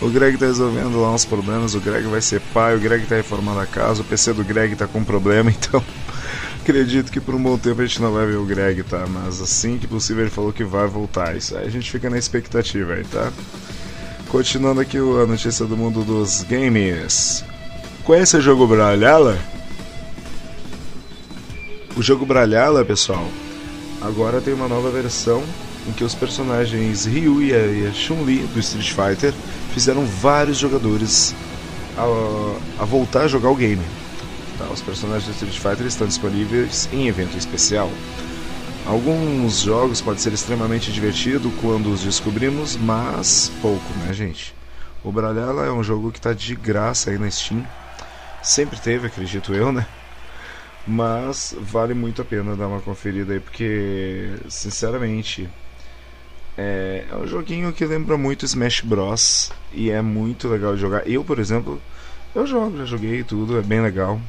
[0.00, 3.16] O Greg tá resolvendo lá uns problemas, o Greg vai ser pai, o Greg tá
[3.16, 5.84] reformando a casa, o PC do Greg tá com problema, então
[6.62, 9.04] acredito que por um bom tempo a gente não vai ver o Greg, tá?
[9.06, 11.36] Mas assim que possível ele falou que vai voltar.
[11.36, 13.30] Isso aí a gente fica na expectativa aí, tá?
[14.28, 17.44] Continuando aqui a notícia do mundo dos games.
[18.04, 19.38] Conhece o jogo Brawlhalla?
[22.00, 23.28] O jogo Brawlhalla, pessoal,
[24.00, 25.44] agora tem uma nova versão
[25.86, 29.34] em que os personagens Ryu e a, e a Chun-Li do Street Fighter
[29.74, 31.34] fizeram vários jogadores
[31.98, 33.84] a, a voltar a jogar o game.
[34.56, 37.90] Tá, os personagens do Street Fighter estão disponíveis em evento especial.
[38.86, 44.54] Alguns jogos podem ser extremamente divertido quando os descobrimos, mas pouco, né, gente?
[45.04, 47.62] O Brawlhalla é um jogo que está de graça aí na Steam.
[48.42, 49.86] Sempre teve, acredito eu, né?
[50.86, 55.48] Mas vale muito a pena dar uma conferida aí, porque, sinceramente,
[56.56, 59.52] é, é um joguinho que lembra muito Smash Bros.
[59.72, 61.08] E é muito legal de jogar.
[61.08, 61.80] Eu, por exemplo,
[62.34, 64.20] eu jogo, já joguei tudo, é bem legal.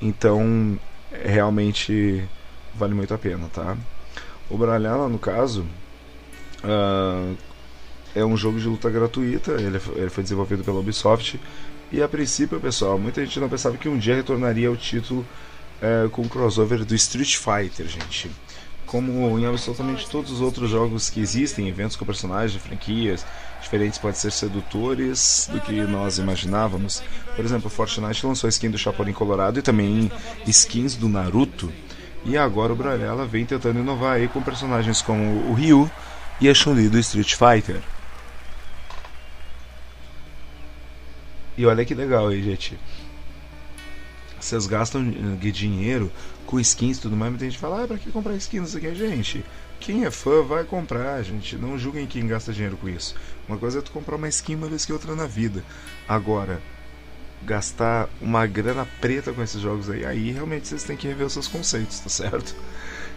[0.00, 0.78] Então,
[1.24, 2.24] realmente
[2.74, 3.76] vale muito a pena, tá?
[4.50, 5.64] O Brawlhalla, no caso,
[6.62, 7.32] ah,
[8.14, 9.52] é um jogo de luta gratuita.
[9.52, 11.40] Ele, ele foi desenvolvido pela Ubisoft.
[11.92, 15.24] E a princípio, pessoal, muita gente não pensava que um dia retornaria ao título
[15.84, 18.30] é, com o crossover do Street Fighter, gente.
[18.86, 23.24] Como em absolutamente todos os outros jogos que existem, eventos com personagens, franquias
[23.60, 27.02] diferentes podem ser sedutores do que nós imaginávamos.
[27.36, 30.10] Por exemplo, Fortnite lançou a skin do Chapolin Colorado e também
[30.46, 31.70] skins do Naruto.
[32.24, 35.90] E agora o Brawlhalla vem tentando inovar aí com personagens como o Ryu
[36.40, 37.82] e a Chun-Li do Street Fighter.
[41.56, 42.78] E olha que legal aí, gente.
[44.44, 46.12] Vocês gastam eh, dinheiro
[46.44, 48.94] com skins e tudo mais, tem gente fala, ah, pra que comprar skins aqui?
[48.94, 49.42] Gente,
[49.80, 51.56] quem é fã vai comprar, gente.
[51.56, 53.14] Não julguem quem gasta dinheiro com isso.
[53.48, 55.64] Uma coisa é tu comprar uma skin uma vez que outra na vida.
[56.06, 56.60] Agora,
[57.42, 61.32] gastar uma grana preta com esses jogos aí, aí realmente vocês têm que rever os
[61.32, 62.54] seus conceitos, tá certo?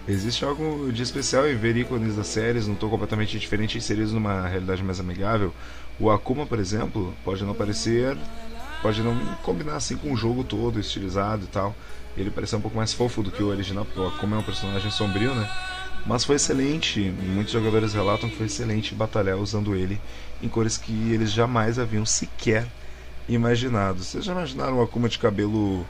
[0.07, 4.47] Existe algo de especial em ver ícones das séries, não estou completamente diferente inseridos numa
[4.47, 5.53] realidade mais amigável.
[5.99, 8.17] O Akuma, por exemplo, pode não parecer,
[8.81, 11.75] pode não combinar assim com o jogo todo, estilizado e tal.
[12.15, 14.43] Ele parece um pouco mais fofo do que o original, porque o Akuma é um
[14.43, 15.49] personagem sombrio, né?
[16.05, 19.99] Mas foi excelente, muitos jogadores relatam que foi excelente batalhar usando ele
[20.41, 22.65] em cores que eles jamais haviam sequer
[23.27, 24.03] imaginado.
[24.03, 25.85] Vocês já imaginaram uma Akuma de cabelo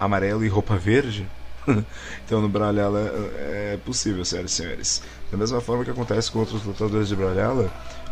[0.00, 1.26] amarelo e roupa verde?
[2.24, 5.02] então no Brawlhalla é possível, senhoras e senhores.
[5.30, 7.70] Da mesma forma que acontece com outros lutadores de Brawlhalla,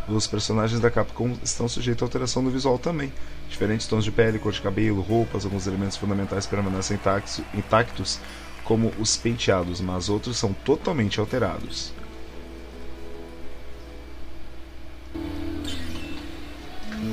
[0.09, 3.13] os personagens da Capcom estão sujeitos à alteração do visual também.
[3.49, 6.99] Diferentes tons de pele, cor de cabelo, roupas, alguns elementos fundamentais permanecem
[7.55, 8.21] intactos,
[8.65, 11.93] como os penteados, mas outros são totalmente alterados.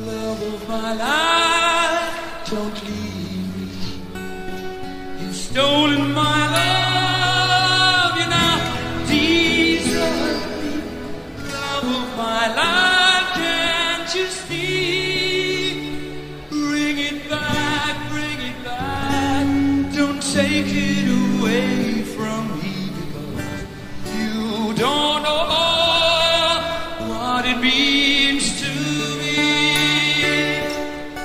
[0.06, 0.54] Love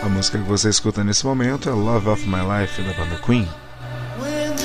[0.02, 3.46] A música que você escuta nesse momento é Love of My Life da banda Queen.
[4.18, 4.56] When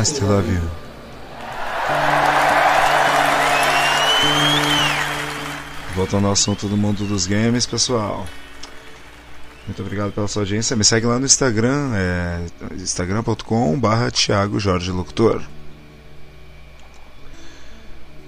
[0.00, 0.60] I still love you.
[5.96, 8.24] Voltando ao assunto do mundo dos games, pessoal.
[9.66, 10.76] Muito obrigado pela sua audiência.
[10.76, 12.46] Me segue lá no Instagram, é
[12.76, 15.42] instagram.com.br Thiago Jorge Locutor.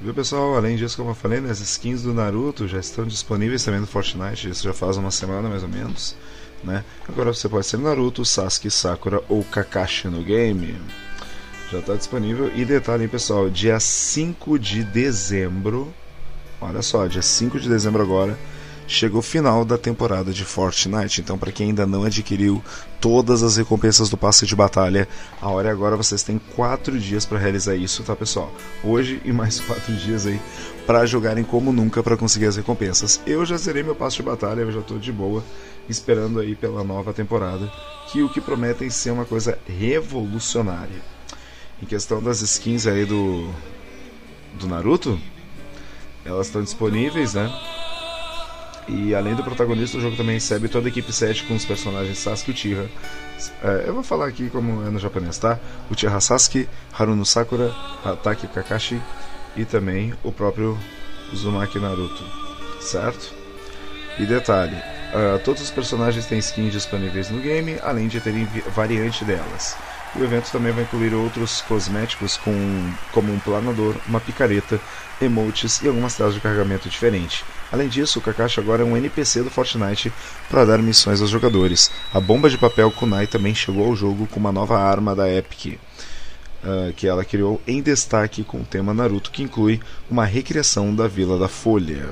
[0.03, 3.63] Viu pessoal, além disso, como eu falei, né, as skins do Naruto já estão disponíveis
[3.63, 6.17] também no Fortnite, isso já faz uma semana mais ou menos.
[6.65, 6.83] Né?
[7.07, 10.75] Agora você pode ser Naruto, Sasuke, Sakura ou Kakashi no game.
[11.71, 12.51] Já está disponível.
[12.55, 15.93] E detalhe, pessoal, dia 5 de dezembro.
[16.61, 18.39] Olha só, dia 5 de dezembro agora.
[18.93, 21.21] Chegou o final da temporada de Fortnite.
[21.21, 22.61] Então, para quem ainda não adquiriu
[23.01, 25.07] todas as recompensas do passe de batalha,
[25.41, 25.97] a hora é agora.
[25.97, 28.53] Vocês têm 4 dias para realizar isso, tá, pessoal?
[28.83, 30.41] Hoje e mais 4 dias aí
[30.89, 33.21] para jogarem como nunca para conseguir as recompensas.
[33.25, 35.45] Eu já zerei meu passe de batalha, eu já tô de boa,
[35.89, 37.73] esperando aí pela nova temporada,
[38.11, 41.01] que o que prometem ser uma coisa revolucionária.
[41.81, 43.49] Em questão das skins aí do
[44.55, 45.17] do Naruto,
[46.25, 47.49] elas estão disponíveis, né?
[48.93, 52.19] E além do protagonista, o jogo também recebe toda a equipe 7 com os personagens
[52.19, 52.91] Sasuke e Uchiha.
[53.63, 55.61] É, eu vou falar aqui como é no japonês, tá?
[55.89, 57.73] Uchiha Sasuke, Haruno Sakura,
[58.05, 59.01] Hatake Kakashi
[59.57, 60.77] e também o próprio
[61.33, 62.25] Uzumaki Naruto,
[62.81, 63.33] certo?
[64.19, 69.25] E detalhe, uh, todos os personagens têm skins disponíveis no game, além de terem variante
[69.25, 69.77] delas.
[70.17, 72.53] O evento também vai incluir outros cosméticos com,
[73.13, 74.81] como um planador, uma picareta,
[75.23, 77.45] emotes e algumas telas de carregamento diferente.
[77.71, 80.13] Além disso, o Kakashi agora é um NPC do Fortnite
[80.49, 81.93] para dar missões aos jogadores.
[82.13, 85.79] A bomba de papel Kunai também chegou ao jogo com uma nova arma da Epic.
[86.63, 89.81] Uh, que ela criou em destaque com o tema Naruto, que inclui
[90.11, 92.11] uma recriação da Vila da Folha.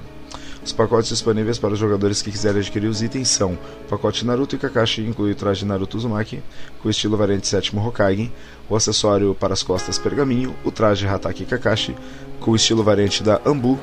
[0.69, 3.59] Os pacotes disponíveis para os jogadores que quiserem adquirir os itens são:
[3.89, 6.43] pacote Naruto e Kakashi inclui o traje Naruto Uzumaki,
[6.83, 8.31] com estilo variante sétimo Hokage,
[8.69, 11.97] o acessório para as costas Pergaminho, o traje Hatake Kakashi,
[12.39, 13.81] com estilo variante da Ambu,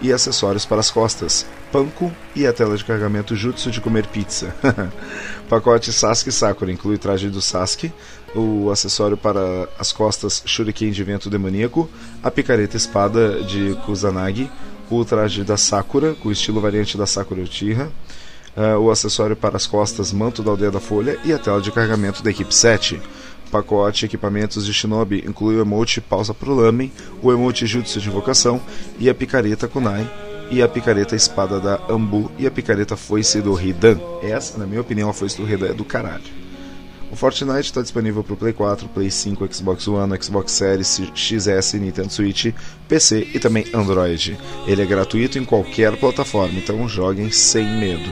[0.00, 4.54] e acessórios para as costas, Panko e a tela de carregamento Jutsu de comer pizza.
[5.50, 7.92] pacote Sasuke Sakura inclui o traje do Sasuke,
[8.32, 11.90] o acessório para as costas Shuriken de vento demoníaco,
[12.22, 14.48] a picareta espada de Kusanagi,
[14.96, 17.90] o traje da Sakura, com o estilo variante da Sakura Uchiha,
[18.56, 21.70] uh, o acessório para as costas Manto da Aldeia da Folha e a tela de
[21.70, 23.00] carregamento da equipe 7.
[23.50, 28.60] Pacote equipamentos de Shinobi inclui o emote Pausa pro Lamen, o emote Jutsu de Invocação
[28.98, 30.08] e a picareta Kunai,
[30.50, 33.98] e a picareta Espada da Ambu e a picareta Foice do Hidan.
[34.22, 36.47] Essa, na minha opinião, a Foice do Hidan é do caralho.
[37.10, 41.74] O Fortnite está disponível para o Play 4, Play 5, Xbox One, Xbox Series, XS,
[41.74, 42.52] Nintendo Switch,
[42.86, 44.38] PC e também Android.
[44.66, 48.10] Ele é gratuito em qualquer plataforma, então joguem sem medo.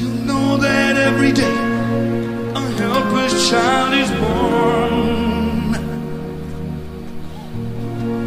[0.00, 1.58] You know that every day
[2.54, 4.94] a helpless child is born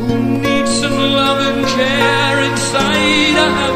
[0.04, 3.67] who needs some love and care inside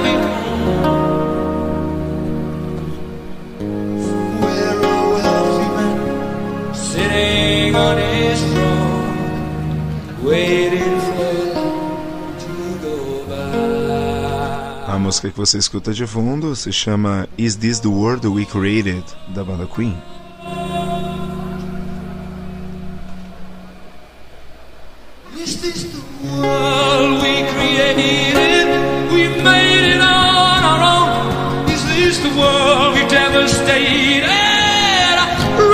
[32.37, 34.23] world we devastated?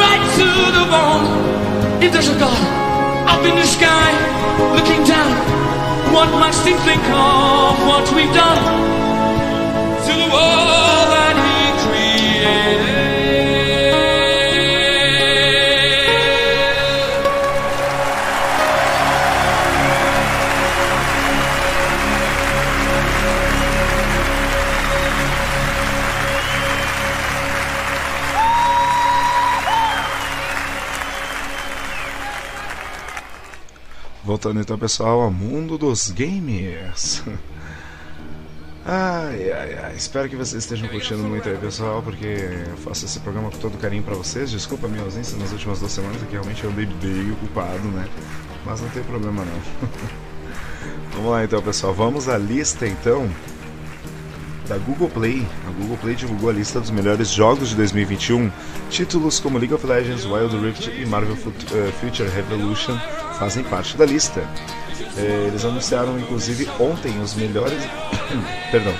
[0.01, 1.25] Right to the bone.
[2.03, 2.63] If there's a God
[3.27, 4.09] up in the sky
[4.75, 5.31] looking down,
[6.13, 8.96] what must he think of what we've done
[34.38, 37.23] Voltando então, pessoal, ao mundo dos gamers.
[38.85, 39.95] Ai, ai, ai.
[39.97, 42.25] Espero que vocês estejam curtindo muito aí, pessoal, porque
[42.69, 44.49] eu faço esse programa com todo carinho pra vocês.
[44.49, 48.07] Desculpa a minha ausência nas últimas duas semanas, que realmente eu andei bem ocupado, né?
[48.65, 49.89] Mas não tem problema não.
[51.15, 51.93] Vamos lá então, pessoal.
[51.93, 53.29] Vamos à lista então
[54.69, 55.45] da Google Play.
[55.67, 58.49] A Google Play divulgou a lista dos melhores jogos de 2021.
[58.89, 62.97] Títulos como League of Legends, Wild Rift e Marvel eh, Future Revolution
[63.38, 64.41] fazem parte da lista.
[65.17, 67.77] Eh, Eles anunciaram inclusive ontem os melhores,
[68.71, 68.93] perdão,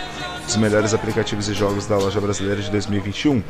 [0.47, 3.43] os melhores aplicativos e jogos da loja brasileira de 2021.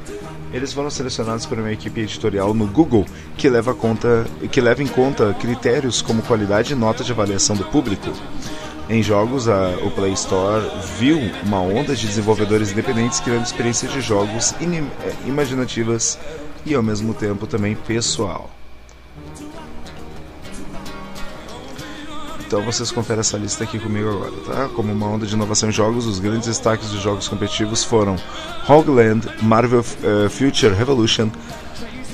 [0.54, 3.06] Eles foram selecionados por uma equipe editorial no Google
[3.38, 7.66] que leva, conta, que leva em conta critérios como qualidade e nota de avaliação do
[7.66, 8.10] público.
[8.90, 10.66] Em jogos, a- o Play Store
[10.98, 16.18] viu uma onda de desenvolvedores independentes criando experiências de jogos inim- eh, imaginativas
[16.66, 18.50] e ao mesmo tempo também pessoal.
[22.48, 24.70] Então vocês conferem essa lista aqui comigo agora, tá?
[24.74, 28.16] Como uma onda de inovação em jogos, os grandes destaques dos jogos competitivos foram
[28.70, 31.30] Hogland, Marvel eh, Future Revolution,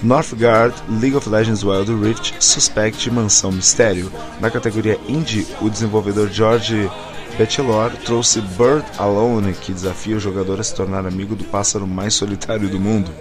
[0.01, 4.11] Northgard, League of Legends Wild Rift, Suspect e Mansão Mistério.
[4.41, 6.89] Na categoria Indie, o desenvolvedor George
[7.37, 12.15] Betelor trouxe Bird Alone, que desafia o jogador a se tornar amigo do pássaro mais
[12.15, 13.11] solitário do mundo.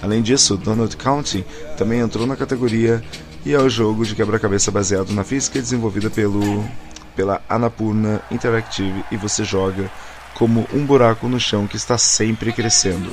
[0.00, 1.44] Além disso, Donald County
[1.76, 3.02] também entrou na categoria
[3.44, 6.64] e é o jogo de quebra-cabeça baseado na física desenvolvida pelo,
[7.16, 9.90] pela Annapurna Interactive e você joga
[10.34, 13.10] como um buraco no chão que está sempre crescendo.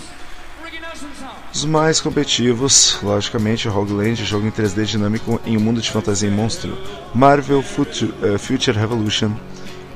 [1.53, 6.31] Os mais competitivos, logicamente, Rogueland, jogo em 3D dinâmico em um mundo de fantasia e
[6.31, 6.77] monstro.
[7.13, 9.31] Marvel Futu- eh, Future Revolution,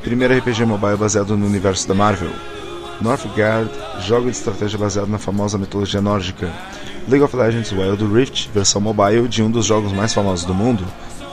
[0.02, 2.32] primeiro RPG mobile baseado no universo da Marvel.
[3.00, 3.70] Northgard,
[4.00, 6.52] jogo de estratégia baseado na famosa mitologia nórdica.
[7.08, 10.86] League of Legends Wild Rift, versão mobile de um dos jogos mais famosos do mundo,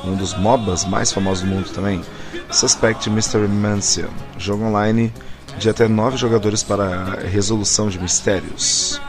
[0.04, 2.02] um dos MOBAs mais famosos do mundo também.
[2.50, 5.12] Suspect Mystery Mansion, jogo online
[5.58, 9.00] de até 9 jogadores para resolução de mistérios.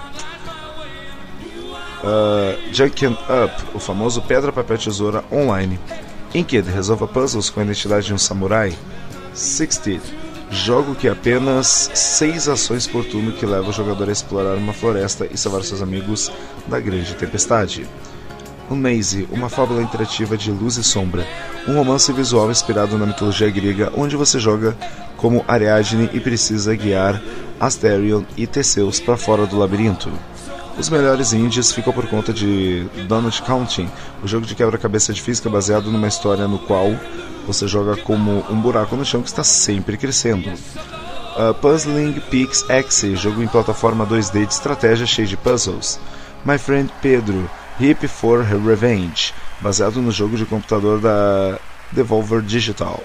[2.03, 5.79] Uh, Junkin Up, o famoso pedra, papel, tesoura online.
[6.33, 8.73] Inked, resolva puzzles com a identidade de um samurai.
[9.33, 10.01] Sixty,
[10.51, 15.25] jogo que apenas seis ações por turno que leva o jogador a explorar uma floresta
[15.31, 16.29] e salvar seus amigos
[16.67, 17.87] da grande tempestade.
[18.69, 21.25] Maze, uma fábula interativa de luz e sombra,
[21.67, 24.77] um romance visual inspirado na mitologia grega, onde você joga
[25.17, 27.21] como Ariadne e precisa guiar
[27.59, 30.11] Asterion e Teseus para fora do labirinto.
[30.77, 33.89] Os melhores indies ficam por conta de Donut Counting,
[34.23, 36.95] o jogo de quebra-cabeça de física baseado numa história no qual
[37.45, 40.49] você joga como um buraco no chão que está sempre crescendo.
[40.49, 45.99] Uh, Puzzling Peaks X, jogo em plataforma 2D de estratégia cheio de puzzles.
[46.45, 51.57] My Friend Pedro, Hip for Revenge, baseado no jogo de computador da
[51.91, 53.01] Devolver Digital.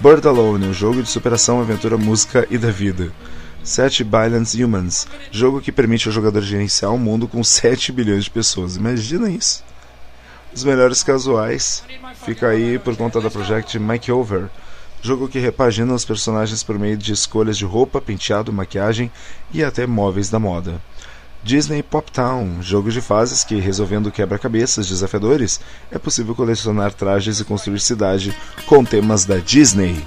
[0.00, 3.12] Bird Alone, um jogo de superação, aventura, música e da vida.
[3.62, 8.30] 7 Billions Humans, jogo que permite ao jogador gerenciar um mundo com 7 bilhões de
[8.30, 8.76] pessoas.
[8.76, 9.64] Imagina isso.
[10.54, 11.82] Os melhores casuais
[12.24, 14.48] fica aí por conta da Project Makeover,
[15.02, 19.10] jogo que repagina os personagens por meio de escolhas de roupa, penteado, maquiagem
[19.52, 20.80] e até móveis da moda.
[21.42, 27.44] Disney Pop Town, jogo de fases que, resolvendo quebra-cabeças desafiadores, é possível colecionar trajes e
[27.44, 28.34] construir cidade
[28.64, 30.06] com temas da Disney.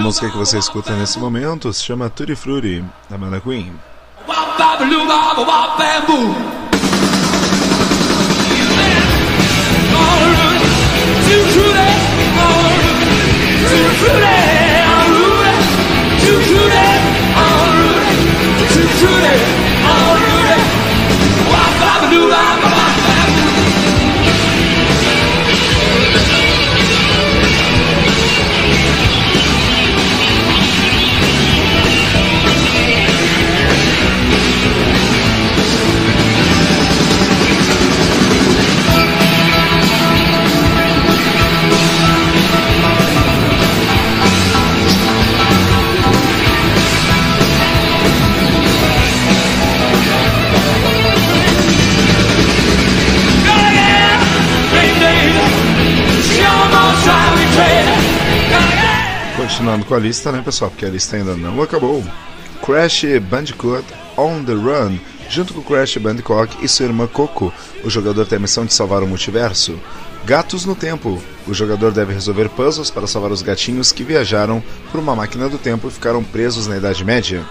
[0.00, 3.72] música que você escuta nesse momento se chama Tutti Frutti, da banda Queen.
[4.80, 5.44] Continuando
[59.90, 60.70] com a lista, né, pessoal?
[60.70, 62.04] Porque a lista ainda não acabou.
[62.64, 63.84] Crash Bandicoot
[64.16, 64.96] On the Run.
[65.28, 69.02] Junto com Crash Bandicoot e sua irmã Coco, o jogador tem a missão de salvar
[69.02, 69.76] o multiverso.
[70.24, 71.20] Gatos no Tempo.
[71.44, 74.62] O jogador deve resolver puzzles para salvar os gatinhos que viajaram
[74.92, 77.44] por uma máquina do tempo e ficaram presos na Idade Média.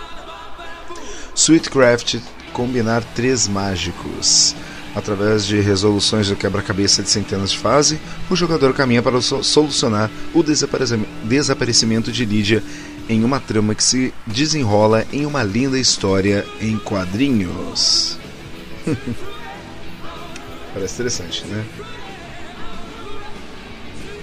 [1.35, 2.19] Sweetcraft
[2.53, 4.55] Combinar três mágicos.
[4.95, 10.43] Através de resoluções do quebra-cabeça de centenas de fases, o jogador caminha para solucionar o
[10.43, 12.63] desaparecimento de Lydia
[13.07, 18.17] em uma trama que se desenrola em uma linda história em quadrinhos.
[20.73, 21.65] Parece interessante, né?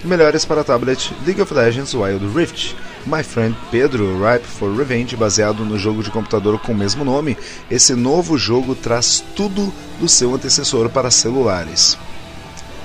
[0.03, 2.75] Melhores para tablet League of Legends Wild Rift.
[3.05, 7.37] My Friend Pedro Ripe for Revenge, baseado no jogo de computador com o mesmo nome,
[7.69, 11.97] esse novo jogo traz tudo do seu antecessor para celulares.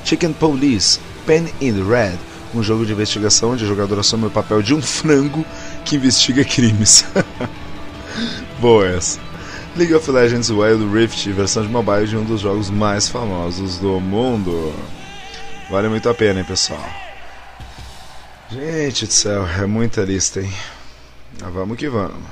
[0.05, 2.19] Chicken Police Pen in Red,
[2.55, 5.45] um jogo de investigação onde o jogador assume o papel de um frango
[5.85, 7.05] que investiga crimes.
[8.61, 9.19] Boa essa.
[9.77, 13.99] League of Legends Wild Rift, versão de mobile de um dos jogos mais famosos do
[14.01, 14.73] mundo.
[15.71, 17.12] Vale muito a pena, hein, pessoal?
[18.53, 20.53] Gente do céu, é muita lista, hein?
[21.41, 22.23] Mas vamos que vamos.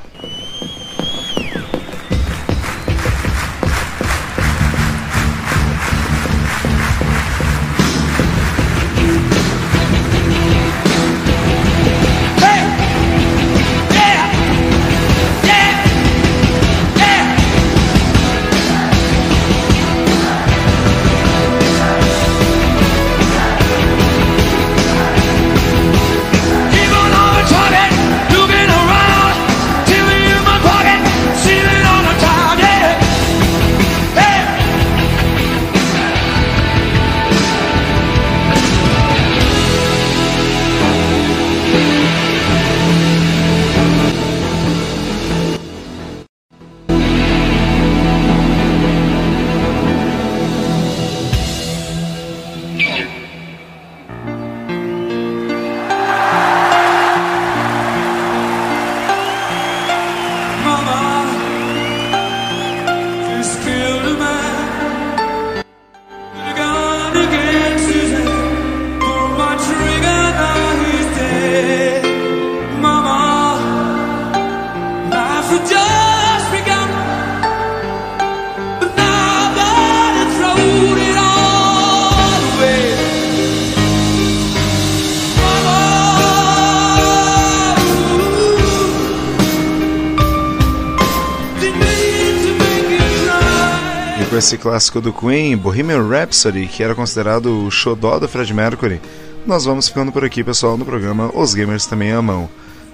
[94.50, 99.00] Esse clássico do Queen, Bohemian Rhapsody, que era considerado o xodó do Fred Mercury,
[99.46, 102.48] nós vamos ficando por aqui, pessoal, no programa Os Gamers Também Amam.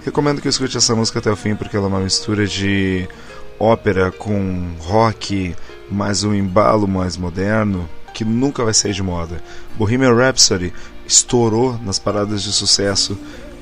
[0.04, 3.08] Recomendo que escute essa música até o fim, porque ela é uma mistura de
[3.58, 5.56] ópera com rock,
[5.90, 9.42] mais um embalo mais moderno, que nunca vai sair de moda.
[9.78, 10.74] Bohemian Rhapsody
[11.06, 13.16] estourou nas paradas de sucesso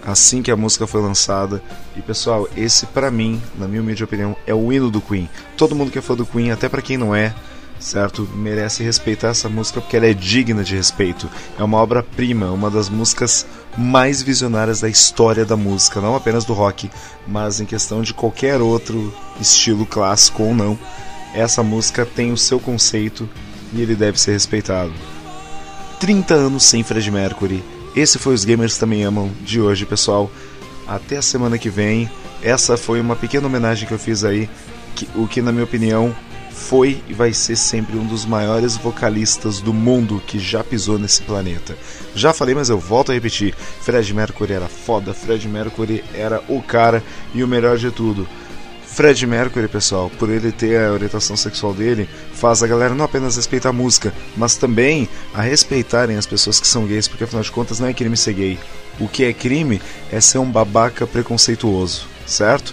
[0.05, 1.62] assim que a música foi lançada.
[1.97, 5.30] E pessoal, esse para mim, na minha humilde opinião, é o hino do Queen.
[5.57, 7.32] Todo mundo que é fã do Queen, até para quem não é,
[7.85, 8.26] certo?
[8.35, 11.28] Merece respeitar essa música porque ela é digna de respeito.
[11.59, 16.55] É uma obra-prima, uma das músicas mais visionárias da história da música, não apenas do
[16.55, 16.91] rock,
[17.26, 20.78] mas em questão de qualquer outro estilo clássico ou não.
[21.35, 23.28] Essa música tem o seu conceito
[23.72, 24.93] e ele deve ser respeitado.
[26.01, 27.62] 30 anos sem Fred Mercury.
[27.95, 30.30] Esse foi os Gamers Também Amam de hoje, pessoal.
[30.87, 32.11] Até a semana que vem.
[32.43, 34.49] Essa foi uma pequena homenagem que eu fiz aí,
[34.95, 36.14] que, o que na minha opinião
[36.55, 41.22] foi e vai ser sempre um dos maiores vocalistas do mundo que já pisou nesse
[41.22, 41.76] planeta.
[42.14, 46.62] Já falei, mas eu volto a repetir: Fred Mercury era foda, Fred Mercury era o
[46.62, 47.02] cara
[47.34, 48.26] e o melhor de tudo.
[48.86, 53.34] Fred Mercury, pessoal, por ele ter a orientação sexual dele, faz a galera não apenas
[53.34, 57.50] respeitar a música, mas também a respeitarem as pessoas que são gays, porque afinal de
[57.50, 58.59] contas não é crime ser gay.
[59.00, 59.82] O que é crime
[60.12, 62.72] é ser um babaca preconceituoso, certo?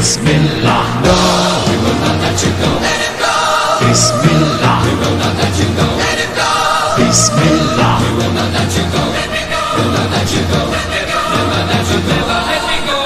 [0.00, 1.12] Bismillah, no,
[1.68, 2.70] we will not let you go.
[2.80, 3.36] Let it go.
[3.84, 5.84] Bismillah, we will not let you go.
[6.00, 6.48] Let it go.
[6.96, 9.02] Bismillah, we will not let you go.
[9.12, 9.60] Let me go.
[9.76, 10.60] We'll not let you go.
[10.72, 11.20] Let me go.
[11.20, 12.16] Will not let you go.
[12.48, 12.98] Let me go.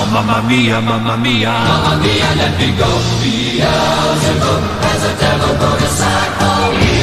[0.00, 2.88] Oh, mamma mia, mamma mia, mamma mia, let me go.
[3.20, 6.97] Beelzebub has a devil put aside.